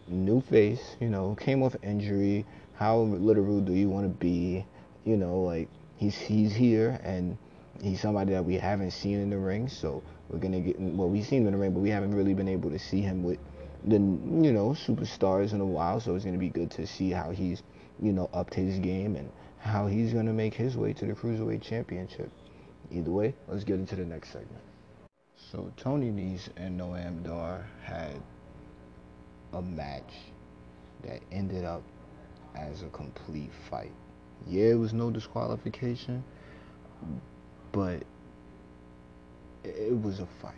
new 0.07 0.41
face. 0.41 0.95
You 0.99 1.09
know, 1.09 1.35
came 1.39 1.63
off 1.63 1.75
injury. 1.83 2.45
How 2.73 2.99
literal 2.99 3.61
do 3.61 3.73
you 3.73 3.89
want 3.89 4.05
to 4.05 4.19
be? 4.19 4.65
You 5.05 5.17
know, 5.17 5.41
like 5.41 5.69
he's 5.97 6.17
he's 6.17 6.53
here 6.53 6.99
and 7.03 7.37
he's 7.81 8.01
somebody 8.01 8.31
that 8.33 8.45
we 8.45 8.55
haven't 8.55 8.91
seen 8.91 9.19
in 9.19 9.29
the 9.29 9.37
ring. 9.37 9.67
So 9.67 10.03
we're 10.29 10.39
gonna 10.39 10.59
get 10.59 10.79
well, 10.79 11.09
we've 11.09 11.25
seen 11.25 11.41
him 11.41 11.47
in 11.47 11.53
the 11.53 11.59
ring, 11.59 11.73
but 11.73 11.81
we 11.81 11.89
haven't 11.89 12.13
really 12.13 12.33
been 12.33 12.47
able 12.47 12.69
to 12.71 12.79
see 12.79 13.01
him 13.01 13.23
with 13.23 13.39
the 13.83 13.95
you 13.95 14.51
know 14.51 14.69
superstars 14.69 15.53
in 15.53 15.61
a 15.61 15.65
while. 15.65 15.99
So 15.99 16.15
it's 16.15 16.25
gonna 16.25 16.37
be 16.37 16.49
good 16.49 16.71
to 16.71 16.87
see 16.87 17.11
how 17.11 17.31
he's 17.31 17.63
you 18.01 18.13
know 18.13 18.29
upped 18.33 18.53
his 18.53 18.79
game 18.79 19.15
and 19.15 19.31
how 19.59 19.87
he's 19.87 20.13
gonna 20.13 20.33
make 20.33 20.53
his 20.53 20.77
way 20.77 20.93
to 20.93 21.05
the 21.05 21.13
cruiserweight 21.13 21.61
championship. 21.61 22.31
Either 22.91 23.11
way, 23.11 23.33
let's 23.47 23.63
get 23.63 23.79
into 23.79 23.95
the 23.95 24.05
next 24.05 24.31
segment. 24.31 24.61
So 25.51 25.71
Tony 25.77 26.11
Nese 26.11 26.49
and 26.57 26.79
Noam 26.79 27.23
Dar 27.23 27.65
had 27.83 28.21
a 29.53 29.61
match 29.61 30.13
that 31.03 31.21
ended 31.31 31.65
up 31.65 31.81
as 32.55 32.81
a 32.83 32.87
complete 32.87 33.51
fight. 33.69 33.91
Yeah, 34.47 34.71
it 34.71 34.79
was 34.79 34.93
no 34.93 35.09
disqualification, 35.09 36.23
but 37.75 38.01
it 39.65 40.01
was 40.01 40.21
a 40.21 40.27
fight. 40.41 40.53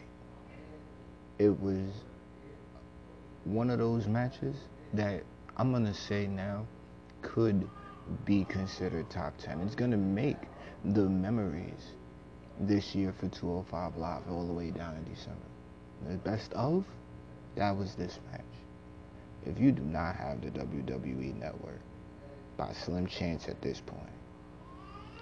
It 1.39 1.59
was 1.59 1.89
one 3.43 3.71
of 3.71 3.79
those 3.79 4.05
matches 4.05 4.55
that 4.93 5.23
I'm 5.57 5.71
to 5.85 5.95
say 5.95 6.27
now 6.27 6.67
could 7.23 7.67
be 8.23 8.43
considered 8.43 9.09
top 9.09 9.33
10. 9.39 9.61
It's 9.61 9.73
to 9.89 9.97
make 9.97 10.37
the 10.85 11.09
memories 11.09 11.95
this 12.59 12.93
year 12.93 13.11
for 13.19 13.27
205 13.29 13.97
Live 13.97 14.21
all 14.29 14.45
the 14.45 14.53
way 14.53 14.69
down 14.69 14.95
in 14.95 15.03
December. 15.11 15.39
The 16.07 16.17
best 16.17 16.53
of, 16.53 16.85
that 17.55 17.75
was 17.75 17.95
this 17.95 18.19
match. 18.31 18.41
If 19.47 19.59
you 19.59 19.71
do 19.71 19.81
not 19.81 20.15
have 20.15 20.41
the 20.41 20.51
WWE 20.51 21.39
Network 21.39 21.79
by 22.57 22.73
Slim 22.73 23.07
Chance 23.07 23.47
at 23.47 23.59
this 23.63 23.81
point, 23.83 24.03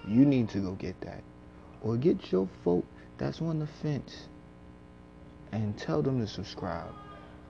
you 0.06 0.25
need 0.25 0.50
to 0.50 0.60
go 0.60 0.74
get 0.74 1.00
that. 1.00 1.24
Or 1.86 1.98
get 1.98 2.32
your 2.32 2.50
folk 2.63 2.84
that's 3.20 3.42
on 3.42 3.60
the 3.60 3.68
fence 3.68 4.25
and 5.51 5.77
tell 5.77 6.01
them 6.01 6.20
to 6.20 6.27
subscribe. 6.27 6.92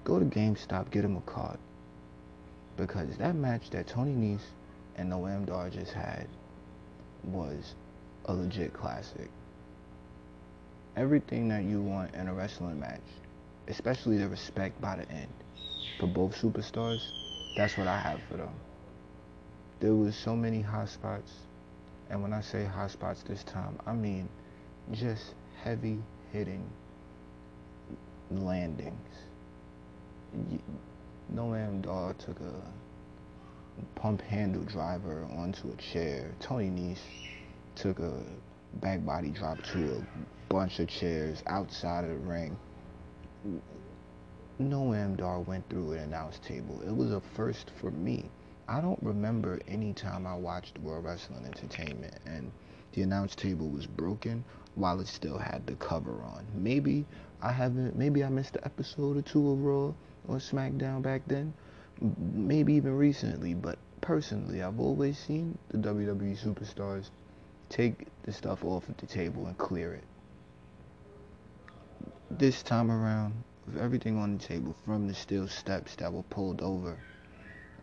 Go 0.04 0.20
to 0.20 0.25
GameStop, 0.25 0.92
get 0.92 1.04
them 1.04 1.15
a 1.15 1.22
card. 1.22 1.58
Because 2.75 3.15
that 3.18 3.34
match 3.34 3.70
that 3.70 3.88
Tony 3.88 4.12
Nese 4.12 4.42
and 4.98 5.10
Noam 5.10 5.46
Dar 5.46 5.70
just 5.70 5.94
had 5.94 6.27
was 7.24 7.75
a 8.25 8.34
legit 8.34 8.74
classic. 8.74 9.30
Everything 10.98 11.48
that 11.48 11.63
you 11.63 11.82
want 11.82 12.13
in 12.13 12.27
a 12.27 12.34
wrestling 12.34 12.80
match, 12.80 13.08
especially 13.70 14.18
the 14.18 14.27
respect 14.27 14.80
by 14.82 14.98
the 14.98 15.10
end 15.10 15.32
for 15.98 16.08
both 16.08 16.36
superstars, 16.36 17.01
that's 17.56 17.77
what 17.77 17.88
I 17.88 18.00
have 18.00 18.20
for 18.30 18.36
them. 18.36 18.54
There 19.80 19.96
was 19.96 20.13
so 20.13 20.36
many 20.36 20.62
hot 20.62 20.89
spots, 20.89 21.32
and 22.10 22.22
when 22.22 22.34
I 22.34 22.42
say 22.42 22.66
hot 22.66 22.92
spots 22.92 23.24
this 23.24 23.44
time, 23.44 23.80
I 23.86 23.94
mean 23.94 24.30
just 24.92 25.34
heavy 25.64 26.00
hitting 26.32 26.68
landings. 28.32 29.10
Noam 31.34 31.82
Dar 31.82 32.14
took 32.14 32.40
a 32.40 34.00
pump 34.00 34.22
handle 34.22 34.64
driver 34.64 35.28
onto 35.36 35.72
a 35.72 35.76
chair. 35.76 36.32
Tony 36.40 36.70
Nese 36.70 37.00
took 37.76 38.00
a 38.00 38.14
back 38.76 39.06
body 39.06 39.30
drop 39.30 39.62
to 39.64 39.98
a 39.98 40.54
bunch 40.54 40.80
of 40.80 40.88
chairs 40.88 41.42
outside 41.48 42.04
of 42.04 42.10
the 42.10 42.16
ring. 42.18 42.58
Noam 44.62 45.18
Dar 45.18 45.40
went 45.40 45.68
through 45.70 45.94
an 45.94 46.00
announce 46.00 46.40
table. 46.40 46.82
It 46.86 46.96
was 46.96 47.12
a 47.12 47.22
first 47.36 47.72
for 47.80 47.92
me. 47.92 48.30
I 48.67 48.81
don't 48.81 49.01
remember 49.03 49.60
any 49.67 49.93
time 49.93 50.25
I 50.25 50.36
watched 50.36 50.79
World 50.79 51.05
Wrestling 51.05 51.45
Entertainment 51.45 52.15
and 52.25 52.51
the 52.93 53.03
announce 53.03 53.36
table 53.36 53.69
was 53.69 53.86
broken 53.86 54.43
while 54.74 55.00
it 55.00 55.07
still 55.07 55.38
had 55.38 55.67
the 55.67 55.75
cover 55.75 56.24
on. 56.24 56.45
Maybe 56.55 57.05
I 57.41 57.51
haven't, 57.51 57.95
maybe 57.95 58.24
I 58.24 58.29
missed 58.29 58.55
an 58.55 58.63
episode 58.65 59.17
or 59.17 59.22
two 59.22 59.51
of 59.51 59.63
Raw 59.63 59.93
or 60.27 60.38
SmackDown 60.38 61.03
back 61.03 61.22
then. 61.27 61.53
Maybe 62.01 62.74
even 62.74 62.98
recently, 62.98 63.53
but 63.53 63.77
personally, 64.01 64.63
I've 64.63 64.79
always 64.79 65.17
seen 65.19 65.57
the 65.69 65.77
WWE 65.77 66.38
superstars 66.38 67.10
take 67.69 68.07
the 68.24 68.31
stuff 68.31 68.63
off 68.65 68.89
of 68.89 68.98
the 68.98 69.05
table 69.05 69.45
and 69.45 69.57
clear 69.57 69.93
it. 69.93 70.03
This 72.31 72.63
time 72.63 72.89
around, 72.89 73.43
with 73.67 73.77
everything 73.77 74.17
on 74.17 74.38
the 74.38 74.43
table, 74.43 74.75
from 74.86 75.07
the 75.07 75.13
steel 75.13 75.48
steps 75.48 75.95
that 75.98 76.12
were 76.12 76.24
pulled 76.24 76.62
over, 76.62 76.98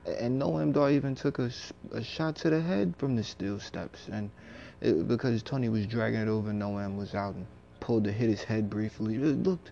and 0.06 0.40
Noam 0.40 0.73
Dar 0.73 0.90
even 0.90 1.14
took 1.14 1.38
a, 1.38 1.50
a 1.92 2.02
shot 2.02 2.37
to 2.37 2.50
the 2.50 2.61
head 2.61 2.94
from 2.99 3.16
the 3.16 3.23
steel 3.23 3.61
steps, 3.61 4.09
and 4.11 4.30
it, 4.80 5.06
because 5.06 5.42
Tony 5.42 5.68
was 5.68 5.87
dragging 5.87 6.21
it 6.21 6.28
over, 6.28 6.50
Noam 6.50 6.97
was 6.97 7.14
out 7.14 7.35
and 7.35 7.47
pulled 7.80 8.04
to 8.04 8.12
hit 8.12 8.28
his 8.28 8.42
head 8.42 8.68
briefly. 8.68 9.14
It 9.14 9.42
looked, 9.42 9.71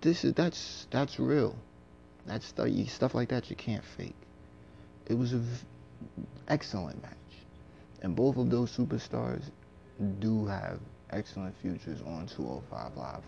this 0.00 0.24
is 0.24 0.32
that's 0.34 0.86
that's 0.90 1.18
real. 1.18 1.56
That's 2.26 2.46
stuff, 2.46 2.68
stuff 2.88 3.14
like 3.14 3.28
that 3.28 3.50
you 3.50 3.56
can't 3.56 3.84
fake. 3.84 4.16
It 5.06 5.14
was 5.14 5.32
an 5.34 5.46
excellent 6.48 7.02
match, 7.02 7.12
and 8.02 8.16
both 8.16 8.38
of 8.38 8.50
those 8.50 8.74
superstars 8.74 9.42
do 10.20 10.46
have 10.46 10.80
excellent 11.10 11.54
futures 11.60 12.00
on 12.06 12.26
205 12.26 12.96
Live. 12.96 13.22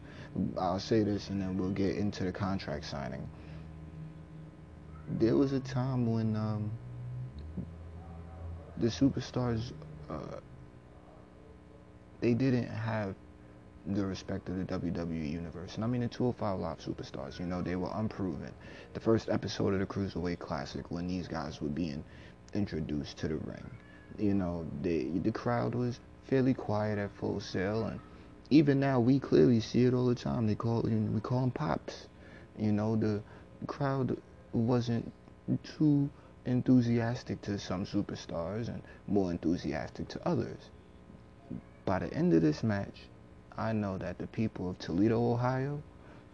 I'll 0.59 0.81
say 0.81 1.03
this, 1.03 1.29
and 1.29 1.41
then 1.41 1.59
we'll 1.59 1.71
get 1.71 1.97
into 1.97 2.25
the 2.25 2.33
contract 2.33 2.87
signing 2.87 3.29
there 5.19 5.37
was 5.37 5.53
a 5.53 5.61
time 5.61 6.13
when 6.13 6.37
um, 6.37 6.71
the 8.77 8.89
superstars 8.89 9.73
uh, 10.11 10.41
they 12.21 12.35
didn't 12.35 12.69
have 12.69 13.15
the 13.87 14.05
respect 14.05 14.49
of 14.49 14.57
the 14.57 14.65
WWE 14.65 15.31
universe. 15.31 15.77
And 15.77 15.85
I 15.85 15.87
mean 15.87 16.01
the 16.01 16.09
205 16.09 16.59
Live 16.59 16.79
superstars, 16.79 17.39
you 17.39 17.47
know, 17.47 17.63
they 17.63 17.77
were 17.77 17.91
unproven. 17.95 18.53
The 18.95 19.01
first 19.01 19.29
episode 19.29 19.75
of 19.75 19.81
the 19.81 19.87
Cruiserweight 19.87 20.39
Classic 20.41 20.91
when 20.91 21.07
these 21.07 21.29
guys 21.29 21.61
were 21.61 21.69
being 21.69 22.03
introduced 22.55 23.19
to 23.19 23.29
the 23.29 23.37
ring. 23.37 23.71
You 24.19 24.35
know, 24.35 24.67
the 24.83 25.19
the 25.19 25.31
crowd 25.31 25.75
was 25.75 26.01
fairly 26.25 26.55
quiet 26.55 26.99
at 26.99 27.15
Full 27.17 27.41
Sail 27.41 27.85
and 27.85 28.01
even 28.51 28.81
now 28.81 29.01
we 29.01 29.19
clearly 29.19 29.61
see 29.61 29.85
it 29.85 29.95
all 29.95 30.07
the 30.07 30.15
time. 30.15 30.47
They 30.47 30.55
call 30.55 30.83
we 30.83 31.21
call 31.21 31.41
them 31.43 31.51
pops. 31.51 32.09
You 32.59 32.73
know, 32.73 32.97
the 32.97 33.23
crowd 33.67 34.17
wasn't 34.53 35.13
too 35.79 36.09
enthusiastic 36.45 37.43
to 37.43 37.59
some 37.59 37.85
superstars 37.85 38.69
and 38.69 38.83
more 39.07 39.31
enthusiastic 39.31 40.09
to 40.09 40.29
others. 40.29 40.71
By 41.85 42.01
the 42.01 42.13
end 42.15 42.33
of 42.33 42.43
this 42.43 42.63
match, 42.63 43.03
I 43.57 43.73
know 43.73 43.99
that 43.99 44.19
the 44.19 44.27
people 44.27 44.71
of 44.71 44.79
Toledo, 44.79 45.33
Ohio, 45.33 45.83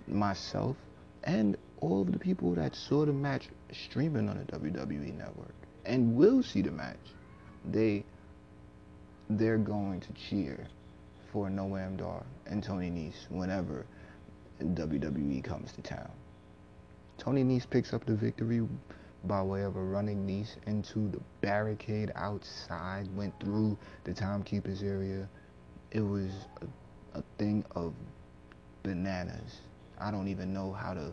myself, 0.09 0.77
and 1.25 1.57
all 1.81 2.03
of 2.03 2.13
the 2.13 2.19
people 2.19 2.55
that 2.55 2.75
saw 2.75 3.05
the 3.05 3.13
match 3.13 3.49
streaming 3.73 4.29
on 4.29 4.39
the 4.39 4.59
WWE 4.59 5.17
network 5.17 5.55
and 5.85 6.17
will 6.17 6.43
see 6.43 6.63
the 6.63 6.71
match, 6.71 6.97
they 7.71 8.05
they're 9.31 9.59
going 9.59 10.01
to 10.01 10.13
cheer 10.13 10.67
for 11.33 11.49
Noam 11.49 11.97
Dar 11.97 12.23
and 12.47 12.63
Tony 12.63 12.91
Nese 12.91 13.31
whenever 13.31 13.87
WWE 14.61 15.43
comes 15.43 15.73
to 15.73 15.83
town. 15.83 16.11
Tony 17.23 17.45
Nese 17.45 17.71
picks 17.71 17.95
up 17.95 18.05
the 18.05 18.17
victory 18.17 18.67
by 19.27 19.41
way 19.41 19.63
of 19.63 19.77
a 19.77 19.81
running 19.81 20.27
knee 20.27 20.45
into 20.67 21.09
the 21.09 21.21
barricade 21.41 22.11
outside, 22.17 23.07
went 23.15 23.33
through 23.39 23.79
the 24.03 24.13
timekeeper's 24.13 24.83
area. 24.83 25.29
It 25.93 26.01
was 26.01 26.33
a, 26.63 27.19
a 27.21 27.23
thing 27.39 27.65
of 27.77 27.95
bananas. 28.83 29.61
I 30.01 30.11
don't 30.11 30.27
even 30.27 30.53
know 30.53 30.73
how 30.73 30.95
to 30.95 31.13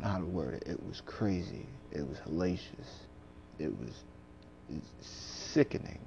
how 0.00 0.18
to 0.18 0.24
word 0.24 0.62
it. 0.62 0.68
It 0.68 0.86
was 0.86 1.02
crazy. 1.04 1.66
It 1.90 2.08
was 2.08 2.18
hellacious. 2.18 2.86
It 3.58 3.76
was 3.80 4.04
sickening, 5.00 5.98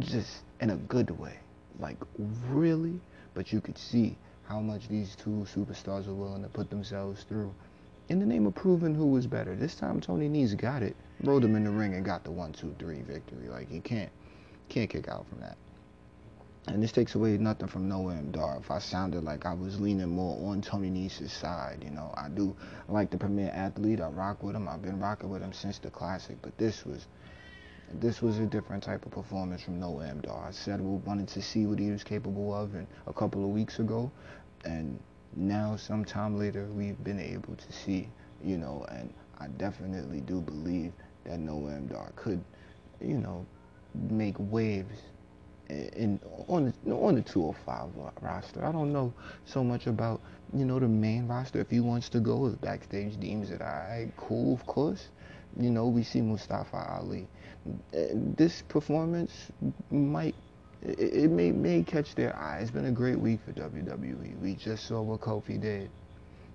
just 0.00 0.42
in 0.60 0.70
a 0.70 0.76
good 0.76 1.16
way. 1.16 1.38
Like 1.78 1.98
really, 2.48 2.98
but 3.34 3.52
you 3.52 3.60
could 3.60 3.78
see 3.78 4.18
how 4.48 4.58
much 4.58 4.88
these 4.88 5.14
two 5.14 5.46
superstars 5.54 6.08
were 6.08 6.14
willing 6.14 6.42
to 6.42 6.48
put 6.48 6.70
themselves 6.70 7.22
through 7.22 7.54
in 8.12 8.20
the 8.20 8.26
name 8.26 8.46
of 8.46 8.54
proving 8.54 8.94
who 8.94 9.06
was 9.06 9.26
better. 9.26 9.56
This 9.56 9.74
time 9.74 9.98
Tony 9.98 10.28
Nese 10.28 10.54
got 10.54 10.82
it, 10.82 10.94
rode 11.22 11.42
him 11.42 11.56
in 11.56 11.64
the 11.64 11.70
ring 11.70 11.94
and 11.94 12.04
got 12.04 12.24
the 12.24 12.30
one, 12.30 12.52
two, 12.52 12.74
three 12.78 13.00
victory. 13.00 13.48
Like 13.48 13.70
he 13.70 13.80
can't 13.80 14.10
can't 14.68 14.90
kick 14.90 15.08
out 15.08 15.26
from 15.30 15.40
that. 15.40 15.56
And 16.68 16.82
this 16.82 16.92
takes 16.92 17.14
away 17.14 17.38
nothing 17.38 17.68
from 17.68 17.88
Noam 17.88 18.30
Dar. 18.30 18.58
If 18.58 18.70
I 18.70 18.80
sounded 18.80 19.24
like 19.24 19.46
I 19.46 19.54
was 19.54 19.80
leaning 19.80 20.10
more 20.10 20.50
on 20.50 20.60
Tony 20.60 20.90
Nese's 20.90 21.32
side, 21.32 21.82
you 21.82 21.90
know, 21.90 22.12
I 22.14 22.28
do 22.28 22.54
like 22.86 23.10
the 23.10 23.16
premier 23.16 23.50
athlete. 23.52 24.00
I 24.00 24.08
rock 24.08 24.42
with 24.42 24.54
him. 24.54 24.68
I've 24.68 24.82
been 24.82 25.00
rocking 25.00 25.30
with 25.30 25.40
him 25.40 25.54
since 25.54 25.78
the 25.78 25.90
classic. 25.90 26.36
But 26.42 26.56
this 26.58 26.84
was 26.84 27.06
this 27.94 28.20
was 28.20 28.38
a 28.38 28.46
different 28.46 28.82
type 28.82 29.06
of 29.06 29.12
performance 29.12 29.62
from 29.62 29.80
Noam 29.80 30.20
Dar. 30.20 30.48
I 30.48 30.50
said 30.50 30.82
we 30.82 30.96
wanted 30.98 31.28
to 31.28 31.40
see 31.40 31.66
what 31.66 31.78
he 31.78 31.90
was 31.90 32.04
capable 32.04 32.54
of 32.54 32.74
in 32.74 32.86
a 33.06 33.12
couple 33.14 33.42
of 33.42 33.50
weeks 33.50 33.78
ago, 33.78 34.12
and 34.66 35.00
now 35.36 35.76
sometime 35.76 36.38
later 36.38 36.66
we've 36.72 37.02
been 37.04 37.20
able 37.20 37.54
to 37.56 37.72
see, 37.72 38.08
you 38.44 38.58
know, 38.58 38.86
and 38.90 39.12
I 39.38 39.48
definitely 39.48 40.20
do 40.20 40.40
believe 40.40 40.92
that 41.24 41.38
Noam 41.38 41.88
Dar 41.90 42.12
could, 42.16 42.42
you 43.00 43.18
know, 43.18 43.46
make 44.10 44.34
waves 44.38 44.98
in 45.68 46.20
on 46.48 46.72
the 46.84 46.94
on 46.94 47.14
the 47.14 47.22
205 47.22 47.90
roster. 48.20 48.64
I 48.64 48.72
don't 48.72 48.92
know 48.92 49.12
so 49.44 49.64
much 49.64 49.86
about 49.86 50.20
you 50.54 50.64
know 50.64 50.78
the 50.78 50.88
main 50.88 51.26
roster. 51.26 51.60
If 51.60 51.70
he 51.70 51.80
wants 51.80 52.08
to 52.10 52.20
go, 52.20 52.46
if 52.46 52.60
backstage 52.60 53.18
deems 53.18 53.50
it, 53.50 53.62
I 53.62 54.08
cool, 54.16 54.54
of 54.54 54.66
course. 54.66 55.08
You 55.58 55.70
know, 55.70 55.86
we 55.86 56.02
see 56.02 56.20
Mustafa 56.22 56.98
Ali. 56.98 57.26
Uh, 57.94 57.98
this 58.36 58.62
performance 58.62 59.50
might 59.90 60.34
it, 60.82 60.98
it 60.98 61.30
may 61.30 61.52
may 61.52 61.82
catch 61.82 62.14
their 62.14 62.36
eye. 62.36 62.60
It's 62.60 62.70
been 62.70 62.86
a 62.86 62.92
great 62.92 63.18
week 63.18 63.40
for 63.44 63.52
WWE. 63.52 64.40
We 64.40 64.54
just 64.54 64.86
saw 64.86 65.00
what 65.00 65.20
Kofi 65.20 65.60
did. 65.60 65.90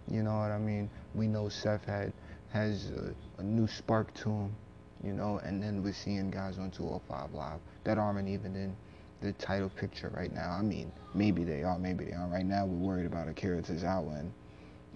You 0.09 0.23
know 0.23 0.37
what 0.37 0.51
I 0.51 0.57
mean? 0.57 0.89
We 1.15 1.27
know 1.27 1.49
Seth 1.49 1.85
had 1.85 2.13
has 2.49 2.91
a, 2.91 3.41
a 3.41 3.43
new 3.43 3.67
spark 3.67 4.13
to 4.15 4.29
him. 4.29 4.55
You 5.03 5.13
know, 5.13 5.39
and 5.43 5.61
then 5.61 5.83
we're 5.83 5.93
seeing 5.93 6.31
guys 6.31 6.57
on 6.57 6.71
205 6.71 7.33
Live 7.33 7.59
that 7.83 7.97
aren't 7.97 8.27
even 8.27 8.55
in 8.55 8.75
the 9.21 9.33
title 9.33 9.69
picture 9.69 10.11
right 10.15 10.33
now. 10.33 10.51
I 10.51 10.61
mean, 10.61 10.91
maybe 11.13 11.43
they 11.43 11.63
are, 11.63 11.77
maybe 11.77 12.05
they 12.05 12.13
aren't. 12.13 12.31
Right 12.31 12.45
now, 12.45 12.65
we're 12.65 12.95
worried 12.95 13.05
about 13.05 13.27
a 13.27 13.31
Akira 13.31 13.61
Tozawa 13.61 14.19
and, 14.19 14.31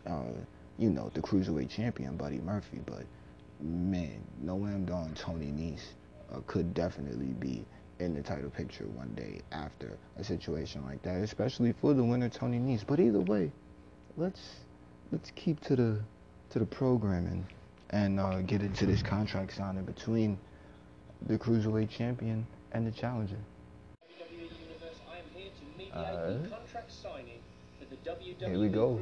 uh, 0.07 0.39
you 0.77 0.89
know, 0.89 1.11
the 1.13 1.21
cruiserweight 1.21 1.69
champion, 1.69 2.17
Buddy 2.17 2.39
Murphy. 2.39 2.79
But 2.85 3.05
man, 3.61 4.21
Noam 4.43 4.85
Dar 4.85 5.03
and 5.03 5.15
Tony 5.15 5.47
Nese 5.47 5.93
uh, 6.33 6.39
could 6.47 6.73
definitely 6.73 7.33
be 7.39 7.65
in 8.01 8.15
the 8.15 8.21
title 8.21 8.49
picture 8.49 8.85
one 8.95 9.13
day 9.15 9.41
after 9.51 9.97
a 10.17 10.23
situation 10.23 10.83
like 10.83 11.01
that, 11.03 11.17
especially 11.17 11.71
for 11.71 11.93
the 11.93 12.03
winner 12.03 12.29
Tony 12.29 12.57
Nese. 12.57 12.83
But 12.85 12.99
either 12.99 13.19
way, 13.19 13.51
let's 14.17 14.41
let's 15.11 15.31
keep 15.35 15.61
to 15.61 15.75
the 15.75 15.99
to 16.49 16.59
the 16.59 16.65
programming 16.65 17.45
and 17.91 18.19
uh, 18.19 18.41
get 18.41 18.61
into 18.61 18.85
this 18.85 19.03
contract 19.03 19.55
signing 19.55 19.85
between 19.85 20.37
the 21.27 21.37
cruiserweight 21.37 21.89
champion 21.89 22.45
and 22.71 22.87
the 22.87 22.91
challenger. 22.91 23.37
Uh, 25.93 26.37
here 28.39 28.59
we 28.59 28.69
go. 28.69 28.99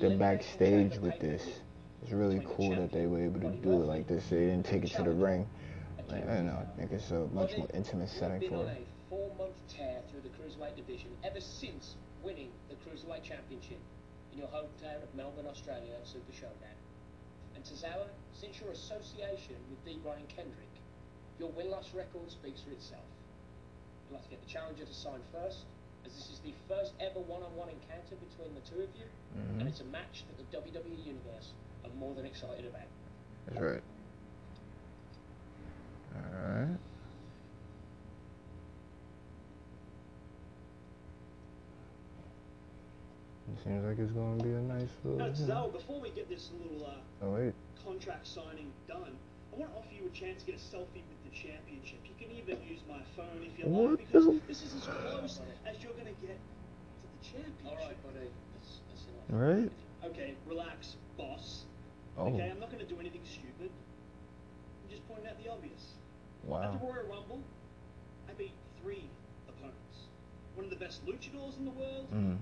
The 0.00 0.16
backstage 0.18 0.98
with 0.98 1.20
this. 1.20 1.42
It's 2.02 2.12
really 2.12 2.44
cool 2.56 2.70
that 2.76 2.92
they 2.92 3.06
were 3.06 3.22
able 3.22 3.40
to 3.40 3.50
do 3.50 3.72
it 3.72 3.86
like 3.86 4.06
this. 4.06 4.24
They 4.30 4.46
didn't 4.46 4.64
take 4.64 4.84
it 4.84 4.92
to 4.92 5.02
the 5.02 5.10
ring. 5.10 5.46
Like, 6.08 6.28
I 6.28 6.34
don't 6.38 6.46
know. 6.46 6.62
I 6.62 6.66
think 6.78 6.92
it's 6.92 7.10
a 7.10 7.26
much 7.34 7.56
more 7.56 7.68
intimate 7.74 8.08
setting 8.08 8.48
for 8.48 8.66
it. 8.66 8.86
Four-month 9.10 9.54
tear 9.68 10.02
through 10.10 10.22
the 10.22 10.30
cruiserweight 10.34 10.76
division 10.76 11.10
ever 11.24 11.40
since 11.40 11.94
winning 12.22 12.50
the 12.68 12.76
cruiserweight 12.82 13.22
championship 13.22 13.78
in 14.32 14.38
your 14.38 14.48
hometown 14.48 15.02
of 15.02 15.10
Melbourne, 15.14 15.46
Australia, 15.46 15.94
at 15.98 16.06
Super 16.06 16.32
Showdown. 16.32 16.78
And 17.54 17.64
Tozawa, 17.64 18.06
since 18.34 18.60
your 18.60 18.70
association 18.70 19.56
with 19.70 19.82
The 19.84 19.98
Brian 20.02 20.26
Kendrick, 20.28 20.74
your 21.38 21.50
win-loss 21.50 21.94
record 21.94 22.30
speaks 22.30 22.62
for 22.62 22.70
itself. 22.70 23.06
You'd 24.06 24.16
like 24.16 24.24
to 24.24 24.30
get 24.30 24.42
the 24.46 24.50
challenger 24.50 24.84
to 24.84 24.94
sign 24.94 25.20
first, 25.32 25.66
as 26.04 26.14
this 26.14 26.30
is 26.30 26.40
the 26.44 26.54
first 26.68 26.92
ever 27.00 27.18
one-on-one 27.18 27.68
encounter 27.68 28.14
between 28.30 28.54
the 28.54 28.62
two 28.62 28.82
of 28.82 28.90
you, 28.94 29.08
mm-hmm. 29.34 29.60
and 29.60 29.68
it's 29.68 29.80
a 29.80 29.90
match 29.90 30.22
that 30.30 30.38
the 30.38 30.46
WWE 30.54 31.02
Universe 31.02 31.50
are 31.84 31.90
more 31.98 32.14
than 32.14 32.26
excited 32.26 32.64
about. 32.66 32.86
That's 33.48 33.60
right. 33.60 33.82
Alright. 36.16 36.76
It 43.52 43.62
seems 43.64 43.84
like 43.84 43.98
it's 43.98 44.12
going 44.12 44.38
to 44.38 44.44
be 44.44 44.50
a 44.50 44.60
nice 44.60 44.88
little. 45.04 45.18
Now, 45.18 45.32
Zell, 45.34 45.68
before 45.68 46.00
we 46.00 46.10
get 46.10 46.28
this 46.28 46.50
little 46.58 46.86
uh, 46.86 47.24
oh, 47.24 47.30
wait. 47.30 47.54
contract 47.84 48.26
signing 48.26 48.72
done, 48.88 49.16
I 49.52 49.56
want 49.56 49.72
to 49.72 49.78
offer 49.78 49.94
you 49.94 50.06
a 50.06 50.10
chance 50.10 50.42
to 50.42 50.52
get 50.52 50.56
a 50.56 50.58
selfie 50.58 51.00
with 51.08 51.20
the 51.24 51.32
championship. 51.32 52.00
You 52.04 52.14
can 52.18 52.36
even 52.36 52.58
use 52.68 52.80
my 52.88 53.00
phone 53.16 53.40
if 53.40 53.58
you 53.58 53.64
what 53.66 53.90
like, 53.90 53.98
because 54.06 54.26
this 54.48 54.62
is 54.62 54.74
as 54.74 54.84
close 54.84 55.40
as 55.64 55.82
you're 55.82 55.92
going 55.92 56.12
to 56.12 56.20
get 56.20 56.36
to 56.36 57.06
the 57.08 57.20
championship. 57.24 57.64
All 57.64 57.76
right, 57.76 57.96
buddy. 58.04 58.28
That's, 58.52 58.80
that's 58.90 59.04
All 59.32 59.38
right. 59.38 59.70
Okay, 60.04 60.34
relax, 60.46 60.96
boss. 61.16 61.64
Oh. 62.18 62.28
Okay, 62.28 62.50
I'm 62.50 62.60
not 62.60 62.70
going 62.70 62.84
to 62.84 62.88
do 62.92 63.00
anything 63.00 63.22
stupid. 63.24 63.70
I'm 63.70 64.90
just 64.90 65.06
pointing 65.08 65.28
out 65.28 65.42
the 65.42 65.50
obvious. 65.50 65.95
Wow. 66.46 66.62
At 66.62 66.80
the 66.80 66.86
Royal 66.86 67.06
Rumble, 67.10 67.42
I 68.28 68.32
beat 68.34 68.52
three 68.80 69.04
opponents. 69.48 70.06
One 70.54 70.64
of 70.64 70.70
the 70.70 70.76
best 70.76 71.04
luchadors 71.04 71.58
in 71.58 71.64
the 71.64 71.72
world, 71.72 72.06
mm. 72.14 72.38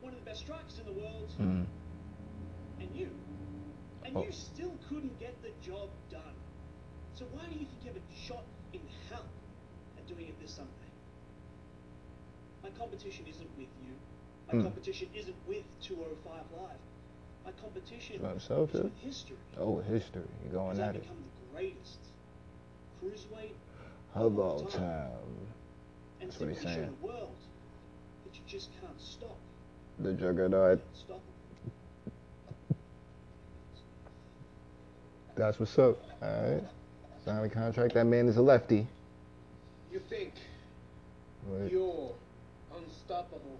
one 0.00 0.12
of 0.12 0.18
the 0.18 0.24
best 0.24 0.40
strikers 0.40 0.78
in 0.78 0.86
the 0.86 1.00
world, 1.00 1.30
mm. 1.40 1.64
and 2.80 2.88
you. 2.94 3.10
And 4.04 4.16
oh. 4.16 4.24
you 4.24 4.32
still 4.32 4.72
couldn't 4.88 5.18
get 5.20 5.40
the 5.42 5.50
job 5.64 5.88
done. 6.10 6.34
So 7.14 7.26
why 7.32 7.44
do 7.46 7.52
you 7.52 7.66
think 7.66 7.78
you 7.82 7.92
have 7.92 7.96
a 7.96 8.26
shot 8.26 8.44
in 8.72 8.80
hell 9.08 9.26
at 9.96 10.06
doing 10.08 10.28
it 10.28 10.40
this 10.40 10.52
Sunday? 10.52 10.72
My 12.62 12.70
competition 12.70 13.24
isn't 13.28 13.50
with 13.56 13.68
you. 13.84 13.94
My 14.48 14.54
mm. 14.54 14.62
competition 14.64 15.08
isn't 15.14 15.36
with 15.46 15.64
205 15.82 16.32
Live. 16.56 16.70
My 17.44 17.52
competition 17.62 18.16
is 18.16 18.48
with 18.50 18.92
history. 19.00 19.36
Oh, 19.58 19.78
history. 19.78 20.22
You're 20.44 20.60
going 20.60 20.80
at 20.80 20.96
it. 20.96 21.02
become 21.02 21.16
the 21.16 21.54
greatest 21.54 21.98
cruiserweight 23.02 23.52
of 24.14 24.38
all 24.38 24.64
time. 24.64 24.80
time. 24.80 25.10
That's 26.20 26.40
what 26.40 26.48
he's 26.50 26.60
saying. 26.60 26.94
The 27.00 27.06
world 27.06 27.34
that 28.24 28.34
you 28.34 28.40
just 28.46 28.70
can't 28.80 29.00
stop. 29.00 29.36
The 30.00 30.12
juggernaut. 30.12 30.80
Stop. 30.94 31.20
That's 35.36 35.60
what's 35.60 35.78
up. 35.78 36.02
All 36.20 36.28
right. 36.28 36.64
Sign 37.24 37.42
the 37.42 37.48
contract. 37.48 37.94
That 37.94 38.06
man 38.06 38.26
is 38.26 38.36
a 38.36 38.42
lefty. 38.42 38.86
You 39.92 40.00
think 40.08 40.32
what? 41.46 41.70
you're 41.70 42.12
unstoppable. 42.76 43.58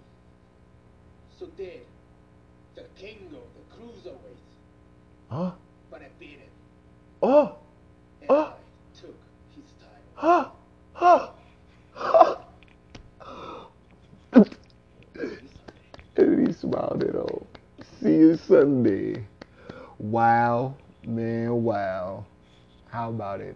So 1.39 1.45
did 1.57 1.81
the 2.75 2.83
king 2.95 3.27
of 3.27 3.41
the 3.55 4.09
cruiserweight. 4.09 4.17
Huh? 5.29 5.51
But 5.89 6.01
I 6.01 6.07
beat 6.19 6.39
him. 6.39 6.49
Oh! 7.21 7.55
And 8.21 8.31
oh! 8.31 8.53
And 10.21 10.47
he 16.47 16.53
smiled 16.53 17.03
it 17.03 17.15
all. 17.15 17.47
See 18.01 18.15
you 18.15 18.35
Sunday. 18.35 19.23
Wow, 19.97 20.75
man, 21.05 21.63
wow. 21.63 22.25
How 22.89 23.09
about 23.09 23.39
it? 23.39 23.55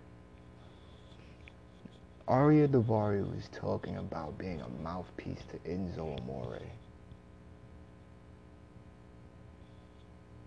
Ariya 2.28 2.69
Daivari 2.69 3.30
was 3.36 3.49
talking 3.52 3.97
about 3.97 4.38
being 4.38 4.62
a 4.62 4.69
mouthpiece 4.82 5.43
to 5.52 5.58
Enzo 5.69 6.17
Amore. 6.21 6.62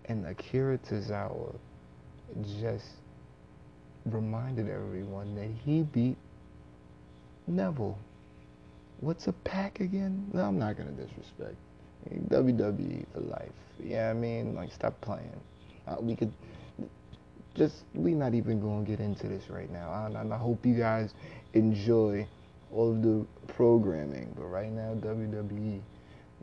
And 0.05 0.25
Akira 0.25 0.79
Tozawa 0.79 1.53
just 2.59 2.87
reminded 4.13 4.69
everyone 4.69 5.35
that 5.35 5.49
he 5.65 5.83
beat 5.83 6.17
Neville. 7.47 7.97
What's 8.99 9.27
a 9.27 9.33
pack 9.33 9.79
again? 9.79 10.29
No, 10.33 10.41
I'm 10.41 10.57
not 10.57 10.77
gonna 10.77 10.91
disrespect. 10.91 11.55
WWE 12.29 13.05
for 13.13 13.19
life. 13.19 13.51
Yeah, 13.83 14.09
I 14.09 14.13
mean, 14.13 14.55
like, 14.55 14.71
stop 14.71 14.99
playing. 15.01 15.39
Uh, 15.87 15.97
we 15.99 16.15
could 16.15 16.31
just 17.55 17.83
we 17.93 18.13
not 18.13 18.33
even 18.33 18.61
gonna 18.61 18.85
get 18.85 18.99
into 18.99 19.27
this 19.27 19.49
right 19.49 19.71
now. 19.71 19.89
I, 19.89 20.33
I 20.33 20.37
hope 20.37 20.65
you 20.65 20.75
guys 20.75 21.13
enjoy 21.53 22.27
all 22.71 22.91
of 22.91 23.01
the 23.01 23.25
programming, 23.47 24.33
but 24.35 24.45
right 24.45 24.71
now 24.71 24.93
WWE 24.95 25.81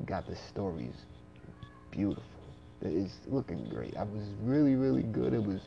got 0.06 0.26
the 0.26 0.36
stories 0.48 0.94
beautiful. 1.94 2.22
It's 2.82 3.14
looking 3.28 3.64
great. 3.68 3.96
I 3.96 4.02
was 4.02 4.26
really, 4.42 4.74
really 4.74 5.04
good. 5.04 5.32
It 5.32 5.42
was 5.42 5.60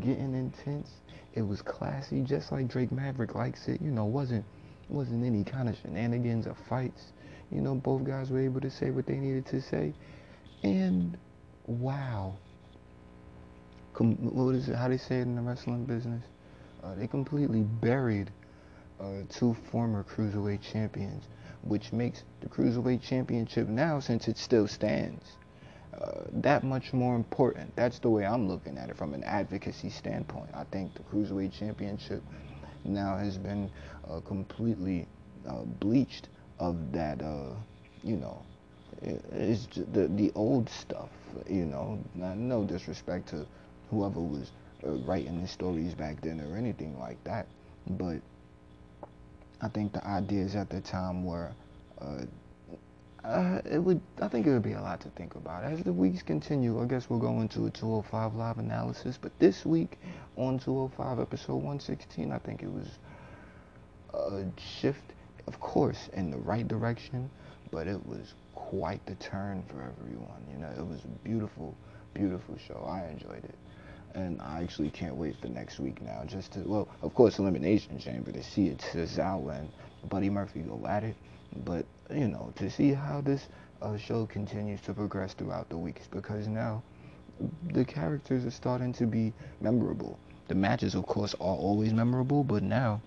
getting 0.00 0.34
intense. 0.34 0.90
It 1.34 1.42
was 1.42 1.62
classy, 1.62 2.22
just 2.22 2.52
like 2.52 2.68
Drake 2.68 2.92
Maverick 2.92 3.34
likes 3.34 3.68
it. 3.68 3.80
You 3.80 3.90
know, 3.90 4.04
wasn't 4.04 4.44
wasn't 4.88 5.24
any 5.24 5.44
kind 5.44 5.68
of 5.68 5.76
shenanigans 5.76 6.46
or 6.46 6.54
fights. 6.54 7.12
You 7.50 7.60
know, 7.60 7.74
both 7.74 8.04
guys 8.04 8.30
were 8.30 8.40
able 8.40 8.60
to 8.60 8.70
say 8.70 8.90
what 8.90 9.06
they 9.06 9.16
needed 9.16 9.46
to 9.46 9.60
say, 9.60 9.94
and 10.62 11.16
wow, 11.66 12.36
Com- 13.94 14.16
what 14.16 14.54
is 14.54 14.68
it? 14.68 14.74
How 14.76 14.88
they 14.88 14.96
say 14.96 15.18
it 15.18 15.22
in 15.22 15.36
the 15.36 15.42
wrestling 15.42 15.84
business? 15.84 16.24
Uh, 16.82 16.94
they 16.94 17.06
completely 17.06 17.62
buried 17.62 18.30
uh, 19.00 19.22
two 19.28 19.54
former 19.54 20.02
cruiserweight 20.04 20.62
champions, 20.62 21.24
which 21.62 21.92
makes 21.92 22.24
the 22.40 22.48
cruiserweight 22.48 23.02
championship 23.02 23.68
now, 23.68 24.00
since 24.00 24.28
it 24.28 24.38
still 24.38 24.66
stands, 24.66 25.36
uh, 26.00 26.22
that 26.32 26.64
much 26.64 26.92
more 26.92 27.14
important. 27.16 27.74
That's 27.76 27.98
the 27.98 28.10
way 28.10 28.24
I'm 28.24 28.48
looking 28.48 28.78
at 28.78 28.88
it 28.90 28.96
from 28.96 29.14
an 29.14 29.22
advocacy 29.24 29.90
standpoint. 29.90 30.50
I 30.54 30.64
think 30.64 30.94
the 30.94 31.00
cruiserweight 31.00 31.52
championship 31.52 32.22
now 32.84 33.16
has 33.16 33.38
been 33.38 33.70
uh, 34.10 34.20
completely 34.20 35.06
uh, 35.48 35.62
bleached 35.80 36.28
of 36.58 36.92
that, 36.92 37.20
uh, 37.22 37.50
you 38.02 38.16
know, 38.16 38.42
it's 39.02 39.66
the 39.92 40.08
the 40.08 40.30
old 40.34 40.68
stuff, 40.68 41.10
you 41.48 41.64
know. 41.66 41.98
no 42.14 42.64
disrespect 42.64 43.28
to 43.28 43.46
whoever 43.90 44.20
was 44.20 44.52
uh, 44.86 44.90
writing 45.06 45.40
the 45.42 45.48
stories 45.48 45.94
back 45.94 46.20
then 46.20 46.40
or 46.40 46.56
anything 46.56 46.98
like 47.00 47.22
that, 47.24 47.46
but 47.90 48.18
I 49.60 49.68
think 49.68 49.92
the 49.92 50.06
ideas 50.06 50.54
at 50.56 50.70
the 50.70 50.80
time 50.80 51.24
were. 51.24 51.50
Uh, 53.24 53.60
it 53.64 53.78
would. 53.78 54.00
I 54.20 54.28
think 54.28 54.46
it 54.46 54.50
would 54.50 54.64
be 54.64 54.72
a 54.72 54.80
lot 54.80 55.00
to 55.02 55.08
think 55.10 55.36
about 55.36 55.62
as 55.62 55.82
the 55.82 55.92
weeks 55.92 56.22
continue. 56.22 56.82
I 56.82 56.86
guess 56.86 57.08
we'll 57.08 57.20
go 57.20 57.40
into 57.40 57.66
a 57.66 57.70
205 57.70 58.34
live 58.34 58.58
analysis. 58.58 59.16
But 59.20 59.32
this 59.38 59.64
week 59.64 59.98
on 60.36 60.58
205 60.58 61.20
episode 61.20 61.54
116, 61.54 62.32
I 62.32 62.38
think 62.38 62.62
it 62.62 62.72
was 62.72 62.88
a 64.12 64.44
shift, 64.60 65.12
of 65.46 65.60
course, 65.60 66.08
in 66.14 66.30
the 66.30 66.38
right 66.38 66.66
direction, 66.66 67.30
but 67.70 67.86
it 67.86 68.04
was 68.06 68.34
quite 68.54 69.04
the 69.06 69.14
turn 69.16 69.62
for 69.68 69.82
everyone. 69.82 70.44
You 70.50 70.58
know, 70.58 70.70
it 70.76 70.86
was 70.86 71.04
a 71.04 71.24
beautiful, 71.24 71.76
beautiful 72.14 72.58
show. 72.66 72.84
I 72.88 73.06
enjoyed 73.08 73.44
it 73.44 73.54
and 74.14 74.40
I 74.42 74.62
actually 74.62 74.90
can't 74.90 75.16
wait 75.16 75.36
for 75.40 75.48
next 75.48 75.78
week 75.78 76.02
now. 76.02 76.22
Just 76.26 76.52
to, 76.52 76.60
well, 76.60 76.88
of 77.02 77.14
course, 77.14 77.38
Elimination 77.38 77.98
Chamber 77.98 78.32
to 78.32 78.42
see 78.42 78.68
it 78.68 78.78
to 78.78 78.98
Tozawa 78.98 79.60
and 79.60 79.68
Buddy 80.08 80.28
Murphy 80.28 80.60
go 80.60 80.84
at 80.86 81.04
it, 81.04 81.16
but 81.64 81.86
you 82.14 82.28
know, 82.28 82.52
to 82.56 82.70
see 82.70 82.92
how 82.92 83.20
this 83.20 83.48
uh, 83.80 83.96
show 83.96 84.26
continues 84.26 84.80
to 84.82 84.94
progress 84.94 85.34
throughout 85.34 85.68
the 85.68 85.76
weeks 85.76 86.06
because 86.10 86.46
now 86.46 86.82
the 87.72 87.84
characters 87.84 88.44
are 88.44 88.50
starting 88.50 88.92
to 88.92 89.06
be 89.06 89.32
memorable. 89.60 90.18
The 90.48 90.54
matches, 90.54 90.94
of 90.94 91.06
course, 91.06 91.34
are 91.34 91.56
always 91.56 91.92
memorable, 91.92 92.44
but 92.44 92.62
now 92.62 93.00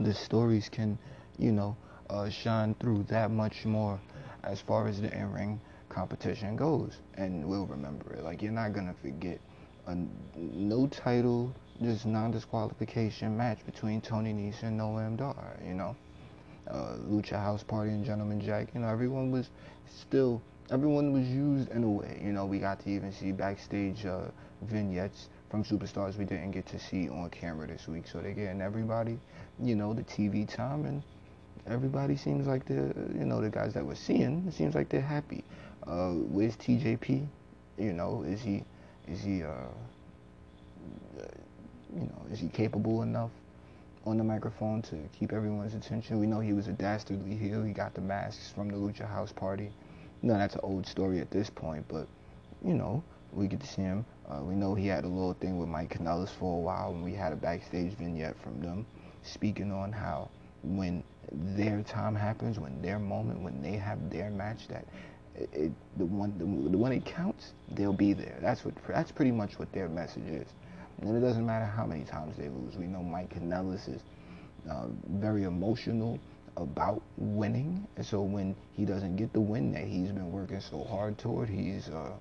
the 0.00 0.12
stories 0.12 0.68
can, 0.68 0.98
you 1.38 1.52
know, 1.52 1.76
uh, 2.10 2.28
shine 2.28 2.74
through 2.74 3.04
that 3.04 3.30
much 3.30 3.64
more 3.64 3.98
as 4.42 4.60
far 4.60 4.88
as 4.88 5.00
the 5.00 5.12
in-ring 5.16 5.60
competition 5.88 6.56
goes, 6.56 6.98
and 7.14 7.44
we'll 7.44 7.66
remember 7.66 8.12
it. 8.14 8.24
Like 8.24 8.42
you're 8.42 8.52
not 8.52 8.72
gonna 8.72 8.94
forget 9.00 9.38
a 9.86 9.96
no 10.36 10.86
title, 10.88 11.54
just 11.82 12.06
non-disqualification 12.06 13.36
match 13.36 13.64
between 13.64 14.00
Tony 14.00 14.32
Nese 14.32 14.62
and 14.62 14.80
Noam 14.80 15.16
Dar. 15.16 15.56
You 15.66 15.74
know, 15.74 15.96
uh, 16.70 16.96
Lucha 17.08 17.42
House 17.42 17.62
Party 17.62 17.90
and 17.90 18.04
Gentleman 18.04 18.40
Jack. 18.40 18.68
You 18.74 18.80
know, 18.80 18.88
everyone 18.88 19.30
was 19.30 19.50
still 19.86 20.42
everyone 20.70 21.12
was 21.12 21.28
used 21.28 21.70
in 21.70 21.84
a 21.84 21.90
way. 21.90 22.20
You 22.24 22.32
know, 22.32 22.46
we 22.46 22.58
got 22.58 22.80
to 22.80 22.90
even 22.90 23.12
see 23.12 23.32
backstage 23.32 24.06
uh, 24.06 24.22
vignettes 24.62 25.28
from 25.50 25.64
superstars 25.64 26.16
we 26.16 26.24
didn't 26.24 26.52
get 26.52 26.66
to 26.66 26.78
see 26.78 27.08
on 27.08 27.28
camera 27.30 27.66
this 27.66 27.86
week. 27.86 28.06
So 28.06 28.20
they're 28.20 28.32
getting 28.32 28.62
everybody, 28.62 29.18
you 29.60 29.74
know, 29.74 29.92
the 29.92 30.02
TV 30.02 30.48
time 30.48 30.86
and 30.86 31.02
everybody 31.66 32.16
seems 32.16 32.46
like 32.46 32.64
they're, 32.64 32.94
you 33.14 33.26
know, 33.26 33.40
the 33.40 33.50
guys 33.50 33.74
that 33.74 33.84
we're 33.84 33.94
seeing, 33.94 34.44
it 34.48 34.54
seems 34.54 34.74
like 34.74 34.88
they're 34.88 35.00
happy. 35.00 35.44
Uh, 35.86 36.12
where's 36.12 36.56
TJP? 36.56 37.26
You 37.78 37.92
know, 37.92 38.22
is 38.26 38.40
he 38.40 38.64
is 39.08 39.20
he, 39.22 39.42
uh, 39.42 39.50
you 41.94 42.00
know, 42.00 42.22
is 42.30 42.38
he 42.38 42.48
capable 42.48 43.02
enough 43.02 43.30
on 44.04 44.18
the 44.18 44.24
microphone 44.24 44.82
to 44.82 44.96
keep 45.18 45.32
everyone's 45.32 45.74
attention? 45.74 46.20
We 46.20 46.26
know 46.26 46.40
he 46.40 46.52
was 46.52 46.68
a 46.68 46.72
dastardly 46.72 47.36
heel. 47.36 47.62
He 47.62 47.72
got 47.72 47.94
the 47.94 48.00
masks 48.00 48.50
from 48.54 48.68
the 48.68 48.76
Lucha 48.76 49.08
House 49.08 49.32
Party. 49.32 49.70
No, 50.22 50.34
that's 50.34 50.54
an 50.54 50.60
old 50.62 50.86
story 50.86 51.20
at 51.20 51.30
this 51.30 51.50
point, 51.50 51.84
but 51.88 52.06
you 52.64 52.74
know, 52.74 53.02
we 53.32 53.46
get 53.46 53.60
to 53.60 53.66
see 53.66 53.82
him. 53.82 54.04
Uh, 54.28 54.40
we 54.42 54.54
know 54.54 54.74
he 54.74 54.86
had 54.86 55.04
a 55.04 55.08
little 55.08 55.34
thing 55.34 55.58
with 55.58 55.68
Mike 55.68 55.96
Kanellis 55.96 56.30
for 56.30 56.56
a 56.56 56.60
while, 56.60 56.90
and 56.90 57.02
we 57.02 57.12
had 57.12 57.32
a 57.32 57.36
backstage 57.36 57.92
vignette 57.94 58.36
from 58.42 58.60
them 58.60 58.86
speaking 59.22 59.72
on 59.72 59.92
how 59.92 60.28
when 60.62 61.02
their 61.32 61.82
time 61.82 62.14
happens, 62.14 62.58
when 62.58 62.80
their 62.82 62.98
moment, 62.98 63.40
when 63.40 63.62
they 63.62 63.72
have 63.72 64.10
their 64.10 64.30
match, 64.30 64.68
that 64.68 64.84
it, 65.34 65.72
the 65.96 66.04
one 66.04 66.32
the, 66.38 66.70
the 66.70 66.78
one 66.78 66.92
it 66.92 67.04
counts, 67.04 67.52
they'll 67.72 67.92
be 67.92 68.12
there. 68.12 68.38
That's 68.40 68.64
what 68.64 68.74
that's 68.86 69.12
pretty 69.12 69.32
much 69.32 69.58
what 69.58 69.72
their 69.72 69.88
message 69.88 70.26
is. 70.26 70.46
And 71.02 71.16
it 71.16 71.20
doesn't 71.20 71.44
matter 71.44 71.64
how 71.64 71.84
many 71.84 72.04
times 72.04 72.36
they 72.36 72.48
lose. 72.48 72.76
We 72.76 72.86
know 72.86 73.02
Mike 73.02 73.34
Kanellis 73.34 73.88
is 73.88 74.02
uh, 74.70 74.86
very 75.08 75.42
emotional 75.44 76.18
about 76.56 77.02
winning, 77.16 77.86
and 77.96 78.06
so 78.06 78.22
when 78.22 78.54
he 78.72 78.84
doesn't 78.84 79.16
get 79.16 79.32
the 79.32 79.40
win 79.40 79.72
that 79.72 79.84
he's 79.84 80.12
been 80.12 80.30
working 80.30 80.60
so 80.60 80.84
hard 80.84 81.18
toward, 81.18 81.48
he's 81.48 81.88
uh, 81.88 82.12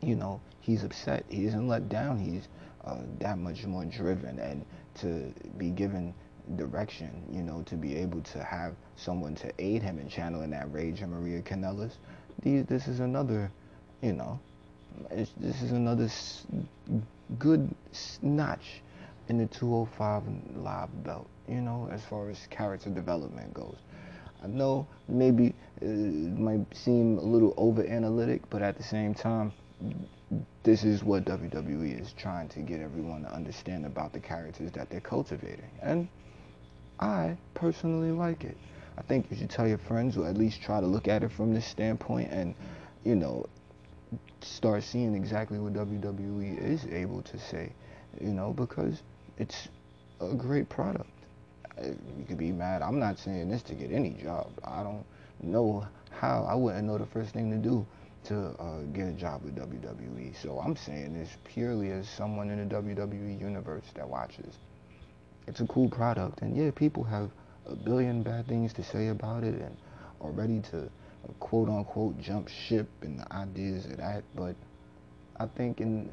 you 0.00 0.14
know 0.14 0.40
he's 0.60 0.82
upset. 0.82 1.24
He 1.28 1.44
isn't 1.44 1.68
let 1.68 1.88
down. 1.88 2.18
He's 2.18 2.48
uh, 2.84 3.02
that 3.18 3.38
much 3.38 3.64
more 3.64 3.84
driven, 3.84 4.38
and 4.38 4.64
to 5.00 5.32
be 5.58 5.70
given 5.70 6.14
direction, 6.56 7.22
you 7.30 7.42
know, 7.42 7.62
to 7.62 7.76
be 7.76 7.96
able 7.96 8.20
to 8.20 8.42
have 8.42 8.74
someone 8.96 9.34
to 9.36 9.52
aid 9.58 9.82
him 9.82 9.98
in 9.98 10.08
channeling 10.08 10.50
that 10.50 10.72
rage 10.72 11.00
and 11.00 11.12
Maria 11.12 11.42
Kanellis. 11.42 11.92
These, 12.42 12.64
this 12.66 12.88
is 12.88 13.00
another, 13.00 13.50
you 14.00 14.12
know, 14.12 14.40
this 15.10 15.62
is 15.62 15.72
another 15.72 16.04
s- 16.04 16.46
good 17.38 17.74
notch 18.22 18.82
in 19.28 19.38
the 19.38 19.46
205 19.46 20.22
live 20.56 21.04
belt, 21.04 21.26
you 21.48 21.60
know, 21.60 21.88
as 21.90 22.04
far 22.04 22.28
as 22.30 22.46
character 22.50 22.90
development 22.90 23.52
goes. 23.54 23.76
I 24.42 24.48
know 24.48 24.86
maybe 25.08 25.54
uh, 25.80 25.86
it 25.86 26.38
might 26.38 26.66
seem 26.74 27.18
a 27.18 27.22
little 27.22 27.54
over 27.56 27.84
analytic, 27.86 28.42
but 28.50 28.60
at 28.62 28.76
the 28.76 28.82
same 28.82 29.14
time, 29.14 29.52
this 30.62 30.84
is 30.84 31.04
what 31.04 31.24
WWE 31.24 31.92
is 31.92 32.12
trying 32.12 32.48
to 32.50 32.60
get 32.60 32.80
everyone 32.80 33.22
to 33.22 33.32
understand 33.32 33.86
about 33.86 34.12
the 34.12 34.20
characters 34.20 34.70
that 34.72 34.90
they're 34.90 35.00
cultivating. 35.00 35.70
And 35.80 36.08
I 37.00 37.36
personally 37.54 38.10
like 38.10 38.44
it. 38.44 38.56
I 38.98 39.02
think 39.02 39.30
you 39.30 39.36
should 39.36 39.50
tell 39.50 39.66
your 39.66 39.78
friends 39.78 40.16
or 40.16 40.26
at 40.26 40.36
least 40.36 40.62
try 40.62 40.80
to 40.80 40.86
look 40.86 41.08
at 41.08 41.22
it 41.22 41.32
from 41.32 41.54
this 41.54 41.66
standpoint 41.66 42.30
and, 42.30 42.54
you 43.04 43.14
know, 43.16 43.46
start 44.40 44.82
seeing 44.82 45.14
exactly 45.14 45.58
what 45.58 45.72
WWE 45.72 46.58
is 46.58 46.84
able 46.86 47.22
to 47.22 47.38
say, 47.38 47.72
you 48.20 48.32
know, 48.32 48.52
because 48.52 49.02
it's 49.38 49.68
a 50.20 50.34
great 50.34 50.68
product. 50.68 51.08
You 51.82 52.24
could 52.28 52.38
be 52.38 52.52
mad. 52.52 52.82
I'm 52.82 52.98
not 52.98 53.18
saying 53.18 53.48
this 53.48 53.62
to 53.62 53.74
get 53.74 53.92
any 53.92 54.10
job. 54.22 54.50
I 54.64 54.82
don't 54.82 55.04
know 55.42 55.86
how. 56.10 56.44
I 56.48 56.54
wouldn't 56.54 56.86
know 56.86 56.98
the 56.98 57.06
first 57.06 57.32
thing 57.32 57.50
to 57.50 57.56
do 57.56 57.86
to 58.24 58.54
uh, 58.60 58.80
get 58.92 59.08
a 59.08 59.12
job 59.12 59.42
with 59.42 59.56
WWE. 59.56 60.40
So 60.40 60.58
I'm 60.58 60.76
saying 60.76 61.14
this 61.14 61.30
purely 61.44 61.90
as 61.90 62.08
someone 62.08 62.50
in 62.50 62.68
the 62.68 62.74
WWE 62.74 63.40
universe 63.40 63.84
that 63.94 64.08
watches 64.08 64.58
it's 65.46 65.60
a 65.60 65.66
cool 65.66 65.88
product. 65.88 66.42
And 66.42 66.56
yeah, 66.56 66.70
people 66.70 67.04
have 67.04 67.30
a 67.66 67.74
billion 67.74 68.22
bad 68.22 68.46
things 68.46 68.72
to 68.74 68.82
say 68.82 69.08
about 69.08 69.44
it 69.44 69.54
and 69.54 69.76
are 70.20 70.30
ready 70.30 70.60
to 70.70 70.88
quote 71.40 71.68
unquote 71.68 72.18
jump 72.18 72.48
ship 72.48 72.88
and 73.02 73.18
the 73.18 73.32
ideas 73.32 73.86
of 73.86 73.96
that. 73.98 74.24
But 74.34 74.56
I 75.38 75.46
think 75.46 75.80
in 75.80 76.10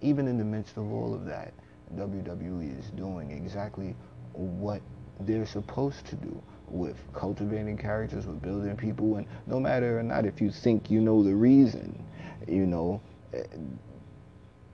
even 0.00 0.28
in 0.28 0.38
the 0.38 0.44
midst 0.44 0.76
of 0.76 0.92
all 0.92 1.14
of 1.14 1.24
that, 1.26 1.52
WWE 1.96 2.78
is 2.78 2.90
doing 2.90 3.30
exactly 3.30 3.94
what 4.32 4.80
they're 5.20 5.46
supposed 5.46 6.06
to 6.06 6.16
do 6.16 6.42
with 6.68 6.96
cultivating 7.12 7.76
characters, 7.76 8.26
with 8.26 8.40
building 8.42 8.76
people, 8.76 9.16
and 9.16 9.26
no 9.46 9.58
matter 9.58 9.98
or 9.98 10.02
not 10.02 10.24
if 10.24 10.40
you 10.40 10.50
think 10.50 10.90
you 10.90 11.00
know 11.00 11.22
the 11.22 11.34
reason, 11.34 12.04
you 12.46 12.66
know, 12.66 13.00
eh, 13.34 13.42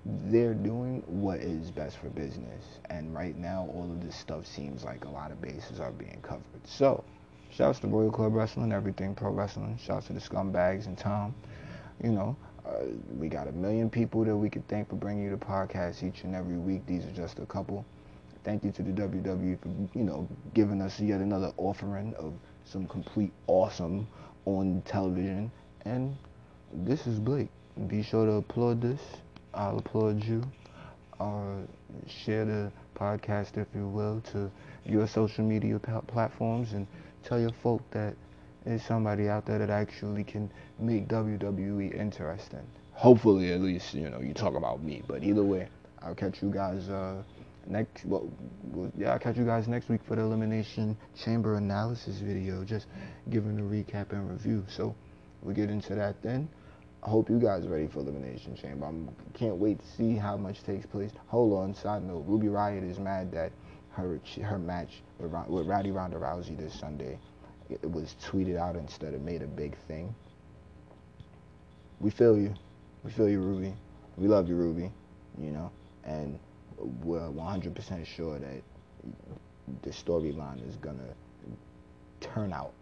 they're 0.05 0.55
doing 0.55 1.03
what 1.07 1.41
is 1.41 1.71
best 1.71 1.97
for 1.99 2.09
business. 2.11 2.65
And 2.91 3.13
right 3.15 3.37
now, 3.37 3.69
all 3.75 3.91
of 3.91 4.05
this 4.05 4.15
stuff 4.15 4.47
seems 4.47 4.85
like 4.85 5.05
a 5.05 5.09
lot 5.09 5.33
of 5.33 5.41
bases 5.41 5.81
are 5.81 5.91
being 5.91 6.21
covered. 6.23 6.45
So, 6.65 7.03
shouts 7.57 7.79
to 7.81 7.87
Royal 7.87 8.11
Club 8.11 8.35
Wrestling, 8.35 8.71
Everything 8.71 9.15
Pro 9.15 9.31
Wrestling. 9.31 9.79
Shouts 9.83 10.09
to 10.09 10.13
the 10.13 10.21
Scumbags 10.21 10.87
and 10.87 10.99
Tom. 10.99 11.35
You 12.03 12.11
know, 12.13 12.37
Uh, 12.67 12.87
we 13.17 13.29
got 13.29 13.47
a 13.47 13.53
million 13.53 13.89
people 13.89 14.25
that 14.25 14.37
we 14.37 14.51
could 14.51 14.67
thank 14.67 14.89
for 14.91 14.97
bringing 14.97 15.23
you 15.23 15.31
the 15.31 15.37
podcast 15.37 16.03
each 16.03 16.25
and 16.25 16.35
every 16.35 16.59
week. 16.59 16.85
These 16.85 17.07
are 17.07 17.13
just 17.13 17.39
a 17.39 17.47
couple. 17.47 17.85
Thank 18.43 18.65
you 18.65 18.73
to 18.73 18.83
the 18.83 18.91
WWE 18.91 19.57
for 19.61 19.69
you 19.97 20.05
know 20.05 20.29
giving 20.53 20.83
us 20.83 20.99
yet 21.01 21.21
another 21.21 21.53
offering 21.59 22.13
of 22.17 22.35
some 22.65 22.87
complete 22.89 23.33
awesome 23.47 24.09
on 24.47 24.83
television. 24.85 25.51
And 25.85 26.17
this 26.73 27.07
is 27.07 27.21
Blake. 27.21 27.51
Be 27.87 28.03
sure 28.03 28.27
to 28.27 28.33
applaud 28.33 28.81
this. 28.83 29.01
I'll 29.55 29.79
applaud 29.79 30.25
you. 30.25 30.43
Uh, 31.21 31.63
share 32.09 32.45
the 32.45 32.73
podcast, 32.97 33.57
if 33.57 33.69
you 33.75 33.87
will, 33.87 34.21
to 34.33 34.51
your 34.85 35.07
social 35.07 35.45
media 35.45 35.79
platforms 35.79 36.73
and 36.73 36.87
tell 37.27 37.41
your 37.41 37.53
folk 37.63 37.83
that 37.91 38.15
there's 38.65 38.83
somebody 38.83 39.29
out 39.29 39.47
there 39.47 39.59
that 39.59 39.71
actually 39.71 40.25
can 40.25 40.51
make 40.79 41.09
WWE 41.09 41.95
interesting. 41.99 42.67
Hopefully, 42.93 43.53
at 43.53 43.61
least, 43.61 43.95
you 43.95 44.09
know, 44.09 44.21
you 44.21 44.33
talk 44.33 44.55
about 44.55 44.83
me. 44.83 45.03
But 45.07 45.23
either 45.23 45.43
way, 45.43 45.69
I'll 46.03 46.15
catch 46.15 46.43
you 46.43 46.51
guys 46.51 46.89
uh, 46.89 47.23
next. 47.67 48.05
Well, 48.05 48.31
yeah, 48.97 49.13
I'll 49.13 49.19
catch 49.19 49.37
you 49.37 49.45
guys 49.45 49.69
next 49.69 49.89
week 49.89 50.01
for 50.07 50.17
the 50.17 50.23
Elimination 50.23 50.97
Chamber 51.17 51.57
analysis 51.57 52.19
video, 52.19 52.65
just 52.65 52.87
giving 53.29 53.59
a 53.59 53.63
recap 53.63 54.13
and 54.13 54.31
review. 54.31 54.65
So 54.69 54.95
we'll 55.43 55.55
get 55.55 55.71
into 55.71 55.95
that 55.95 56.23
then. 56.23 56.49
I 57.03 57.11
hope 57.11 57.29
you 57.31 57.39
guys 57.39 57.67
are 57.67 57.69
ready 57.69 57.87
for 57.87 58.01
Elimination 58.01 58.57
Chamber. 58.57 58.87
I 58.87 59.39
can't 59.39 59.57
wait 59.57 59.79
to 59.79 59.87
see 59.97 60.17
how 60.17 60.37
much 60.37 60.65
takes 60.65 60.87
place. 60.87 61.13
Hold 61.29 61.53
on, 61.53 61.75
side 61.75 62.03
note, 62.03 62.25
Ruby 62.27 62.49
Riott 62.49 62.89
is 62.89 62.99
mad 62.99 63.31
that 63.33 63.53
her 63.97 64.21
her 64.43 64.59
match 64.59 65.03
with, 65.19 65.33
with 65.49 65.67
Rowdy 65.67 65.91
Ronda 65.91 66.19
Rousey 66.19 66.57
this 66.57 66.79
Sunday 66.79 67.19
it 67.71 67.91
was 67.91 68.15
tweeted 68.25 68.57
out 68.57 68.77
instead 68.77 69.15
of 69.15 69.23
made 69.23 69.43
a 69.43 69.47
big 69.47 69.77
thing. 69.89 70.15
We 72.01 72.11
feel 72.11 72.37
you. 72.39 72.55
We 73.03 73.11
feel 73.11 73.29
you, 73.29 73.41
Ruby. 73.41 73.75
We 74.17 74.29
love 74.29 74.49
you, 74.49 74.55
Ruby. 74.55 74.91
You 75.39 75.51
know, 75.51 75.71
and 76.05 76.39
we're 76.79 77.21
100% 77.21 78.07
sure 78.07 78.39
that 78.39 78.63
the 79.83 79.91
storyline 79.91 80.67
is 80.69 80.77
gonna 80.77 81.15
turn 82.21 82.53
out 82.53 82.73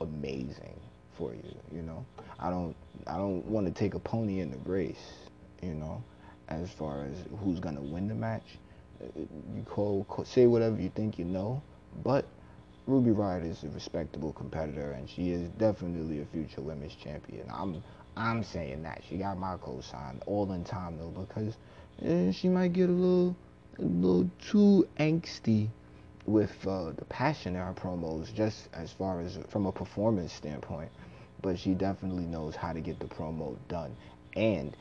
amazing 0.00 0.78
for 1.16 1.32
you. 1.32 1.54
You 1.72 1.82
know, 1.82 2.04
I 2.38 2.50
don't 2.50 2.76
I 3.06 3.16
don't 3.16 3.44
want 3.46 3.66
to 3.66 3.72
take 3.72 3.94
a 3.94 3.98
pony 3.98 4.40
in 4.40 4.50
the 4.50 4.58
race. 4.58 5.28
You 5.62 5.74
know, 5.74 6.02
as 6.48 6.70
far 6.70 7.04
as 7.04 7.16
who's 7.42 7.60
gonna 7.60 7.80
win 7.80 8.08
the 8.08 8.14
match. 8.14 8.58
You 9.00 9.62
call, 9.64 10.06
say 10.24 10.46
whatever 10.46 10.80
you 10.80 10.90
think 10.90 11.18
you 11.18 11.24
know, 11.24 11.62
but 12.02 12.26
Ruby 12.86 13.10
Riott 13.10 13.44
is 13.44 13.64
a 13.64 13.68
respectable 13.70 14.32
competitor, 14.32 14.92
and 14.92 15.08
she 15.08 15.30
is 15.30 15.48
definitely 15.50 16.20
a 16.20 16.26
future 16.26 16.60
women's 16.60 16.94
champion. 16.94 17.46
I'm 17.50 17.82
I'm 18.16 18.44
saying 18.44 18.82
that 18.82 19.02
she 19.08 19.16
got 19.16 19.38
my 19.38 19.56
cosign 19.56 20.20
all 20.26 20.52
in 20.52 20.64
time 20.64 20.98
though 20.98 21.08
because 21.08 21.56
eh, 22.02 22.30
she 22.30 22.48
might 22.48 22.72
get 22.72 22.90
a 22.90 22.92
little 22.92 23.34
a 23.78 23.82
little 23.82 24.30
too 24.38 24.86
angsty 25.00 25.68
with 26.26 26.54
uh, 26.66 26.90
the 26.92 27.04
passion 27.06 27.56
in 27.56 27.62
her 27.62 27.72
promos, 27.72 28.32
just 28.32 28.68
as 28.72 28.92
far 28.92 29.20
as 29.20 29.38
from 29.48 29.66
a 29.66 29.72
performance 29.72 30.32
standpoint. 30.32 30.90
But 31.42 31.58
she 31.58 31.74
definitely 31.74 32.26
knows 32.26 32.54
how 32.54 32.72
to 32.72 32.80
get 32.80 33.00
the 33.00 33.06
promo 33.06 33.56
done, 33.68 33.96
and 34.36 34.76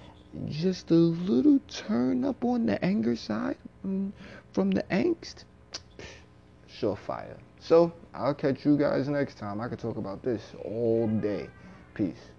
just 0.49 0.91
a 0.91 0.95
little 0.95 1.59
turn 1.67 2.25
up 2.25 2.43
on 2.43 2.65
the 2.65 2.83
anger 2.83 3.15
side 3.15 3.57
from 3.83 4.71
the 4.71 4.83
angst, 4.83 5.43
surefire. 6.69 7.37
So 7.59 7.93
I'll 8.13 8.33
catch 8.33 8.65
you 8.65 8.77
guys 8.77 9.07
next 9.07 9.37
time. 9.37 9.61
I 9.61 9.67
could 9.67 9.79
talk 9.79 9.97
about 9.97 10.23
this 10.23 10.41
all 10.65 11.07
day. 11.07 11.49
Peace. 11.93 12.32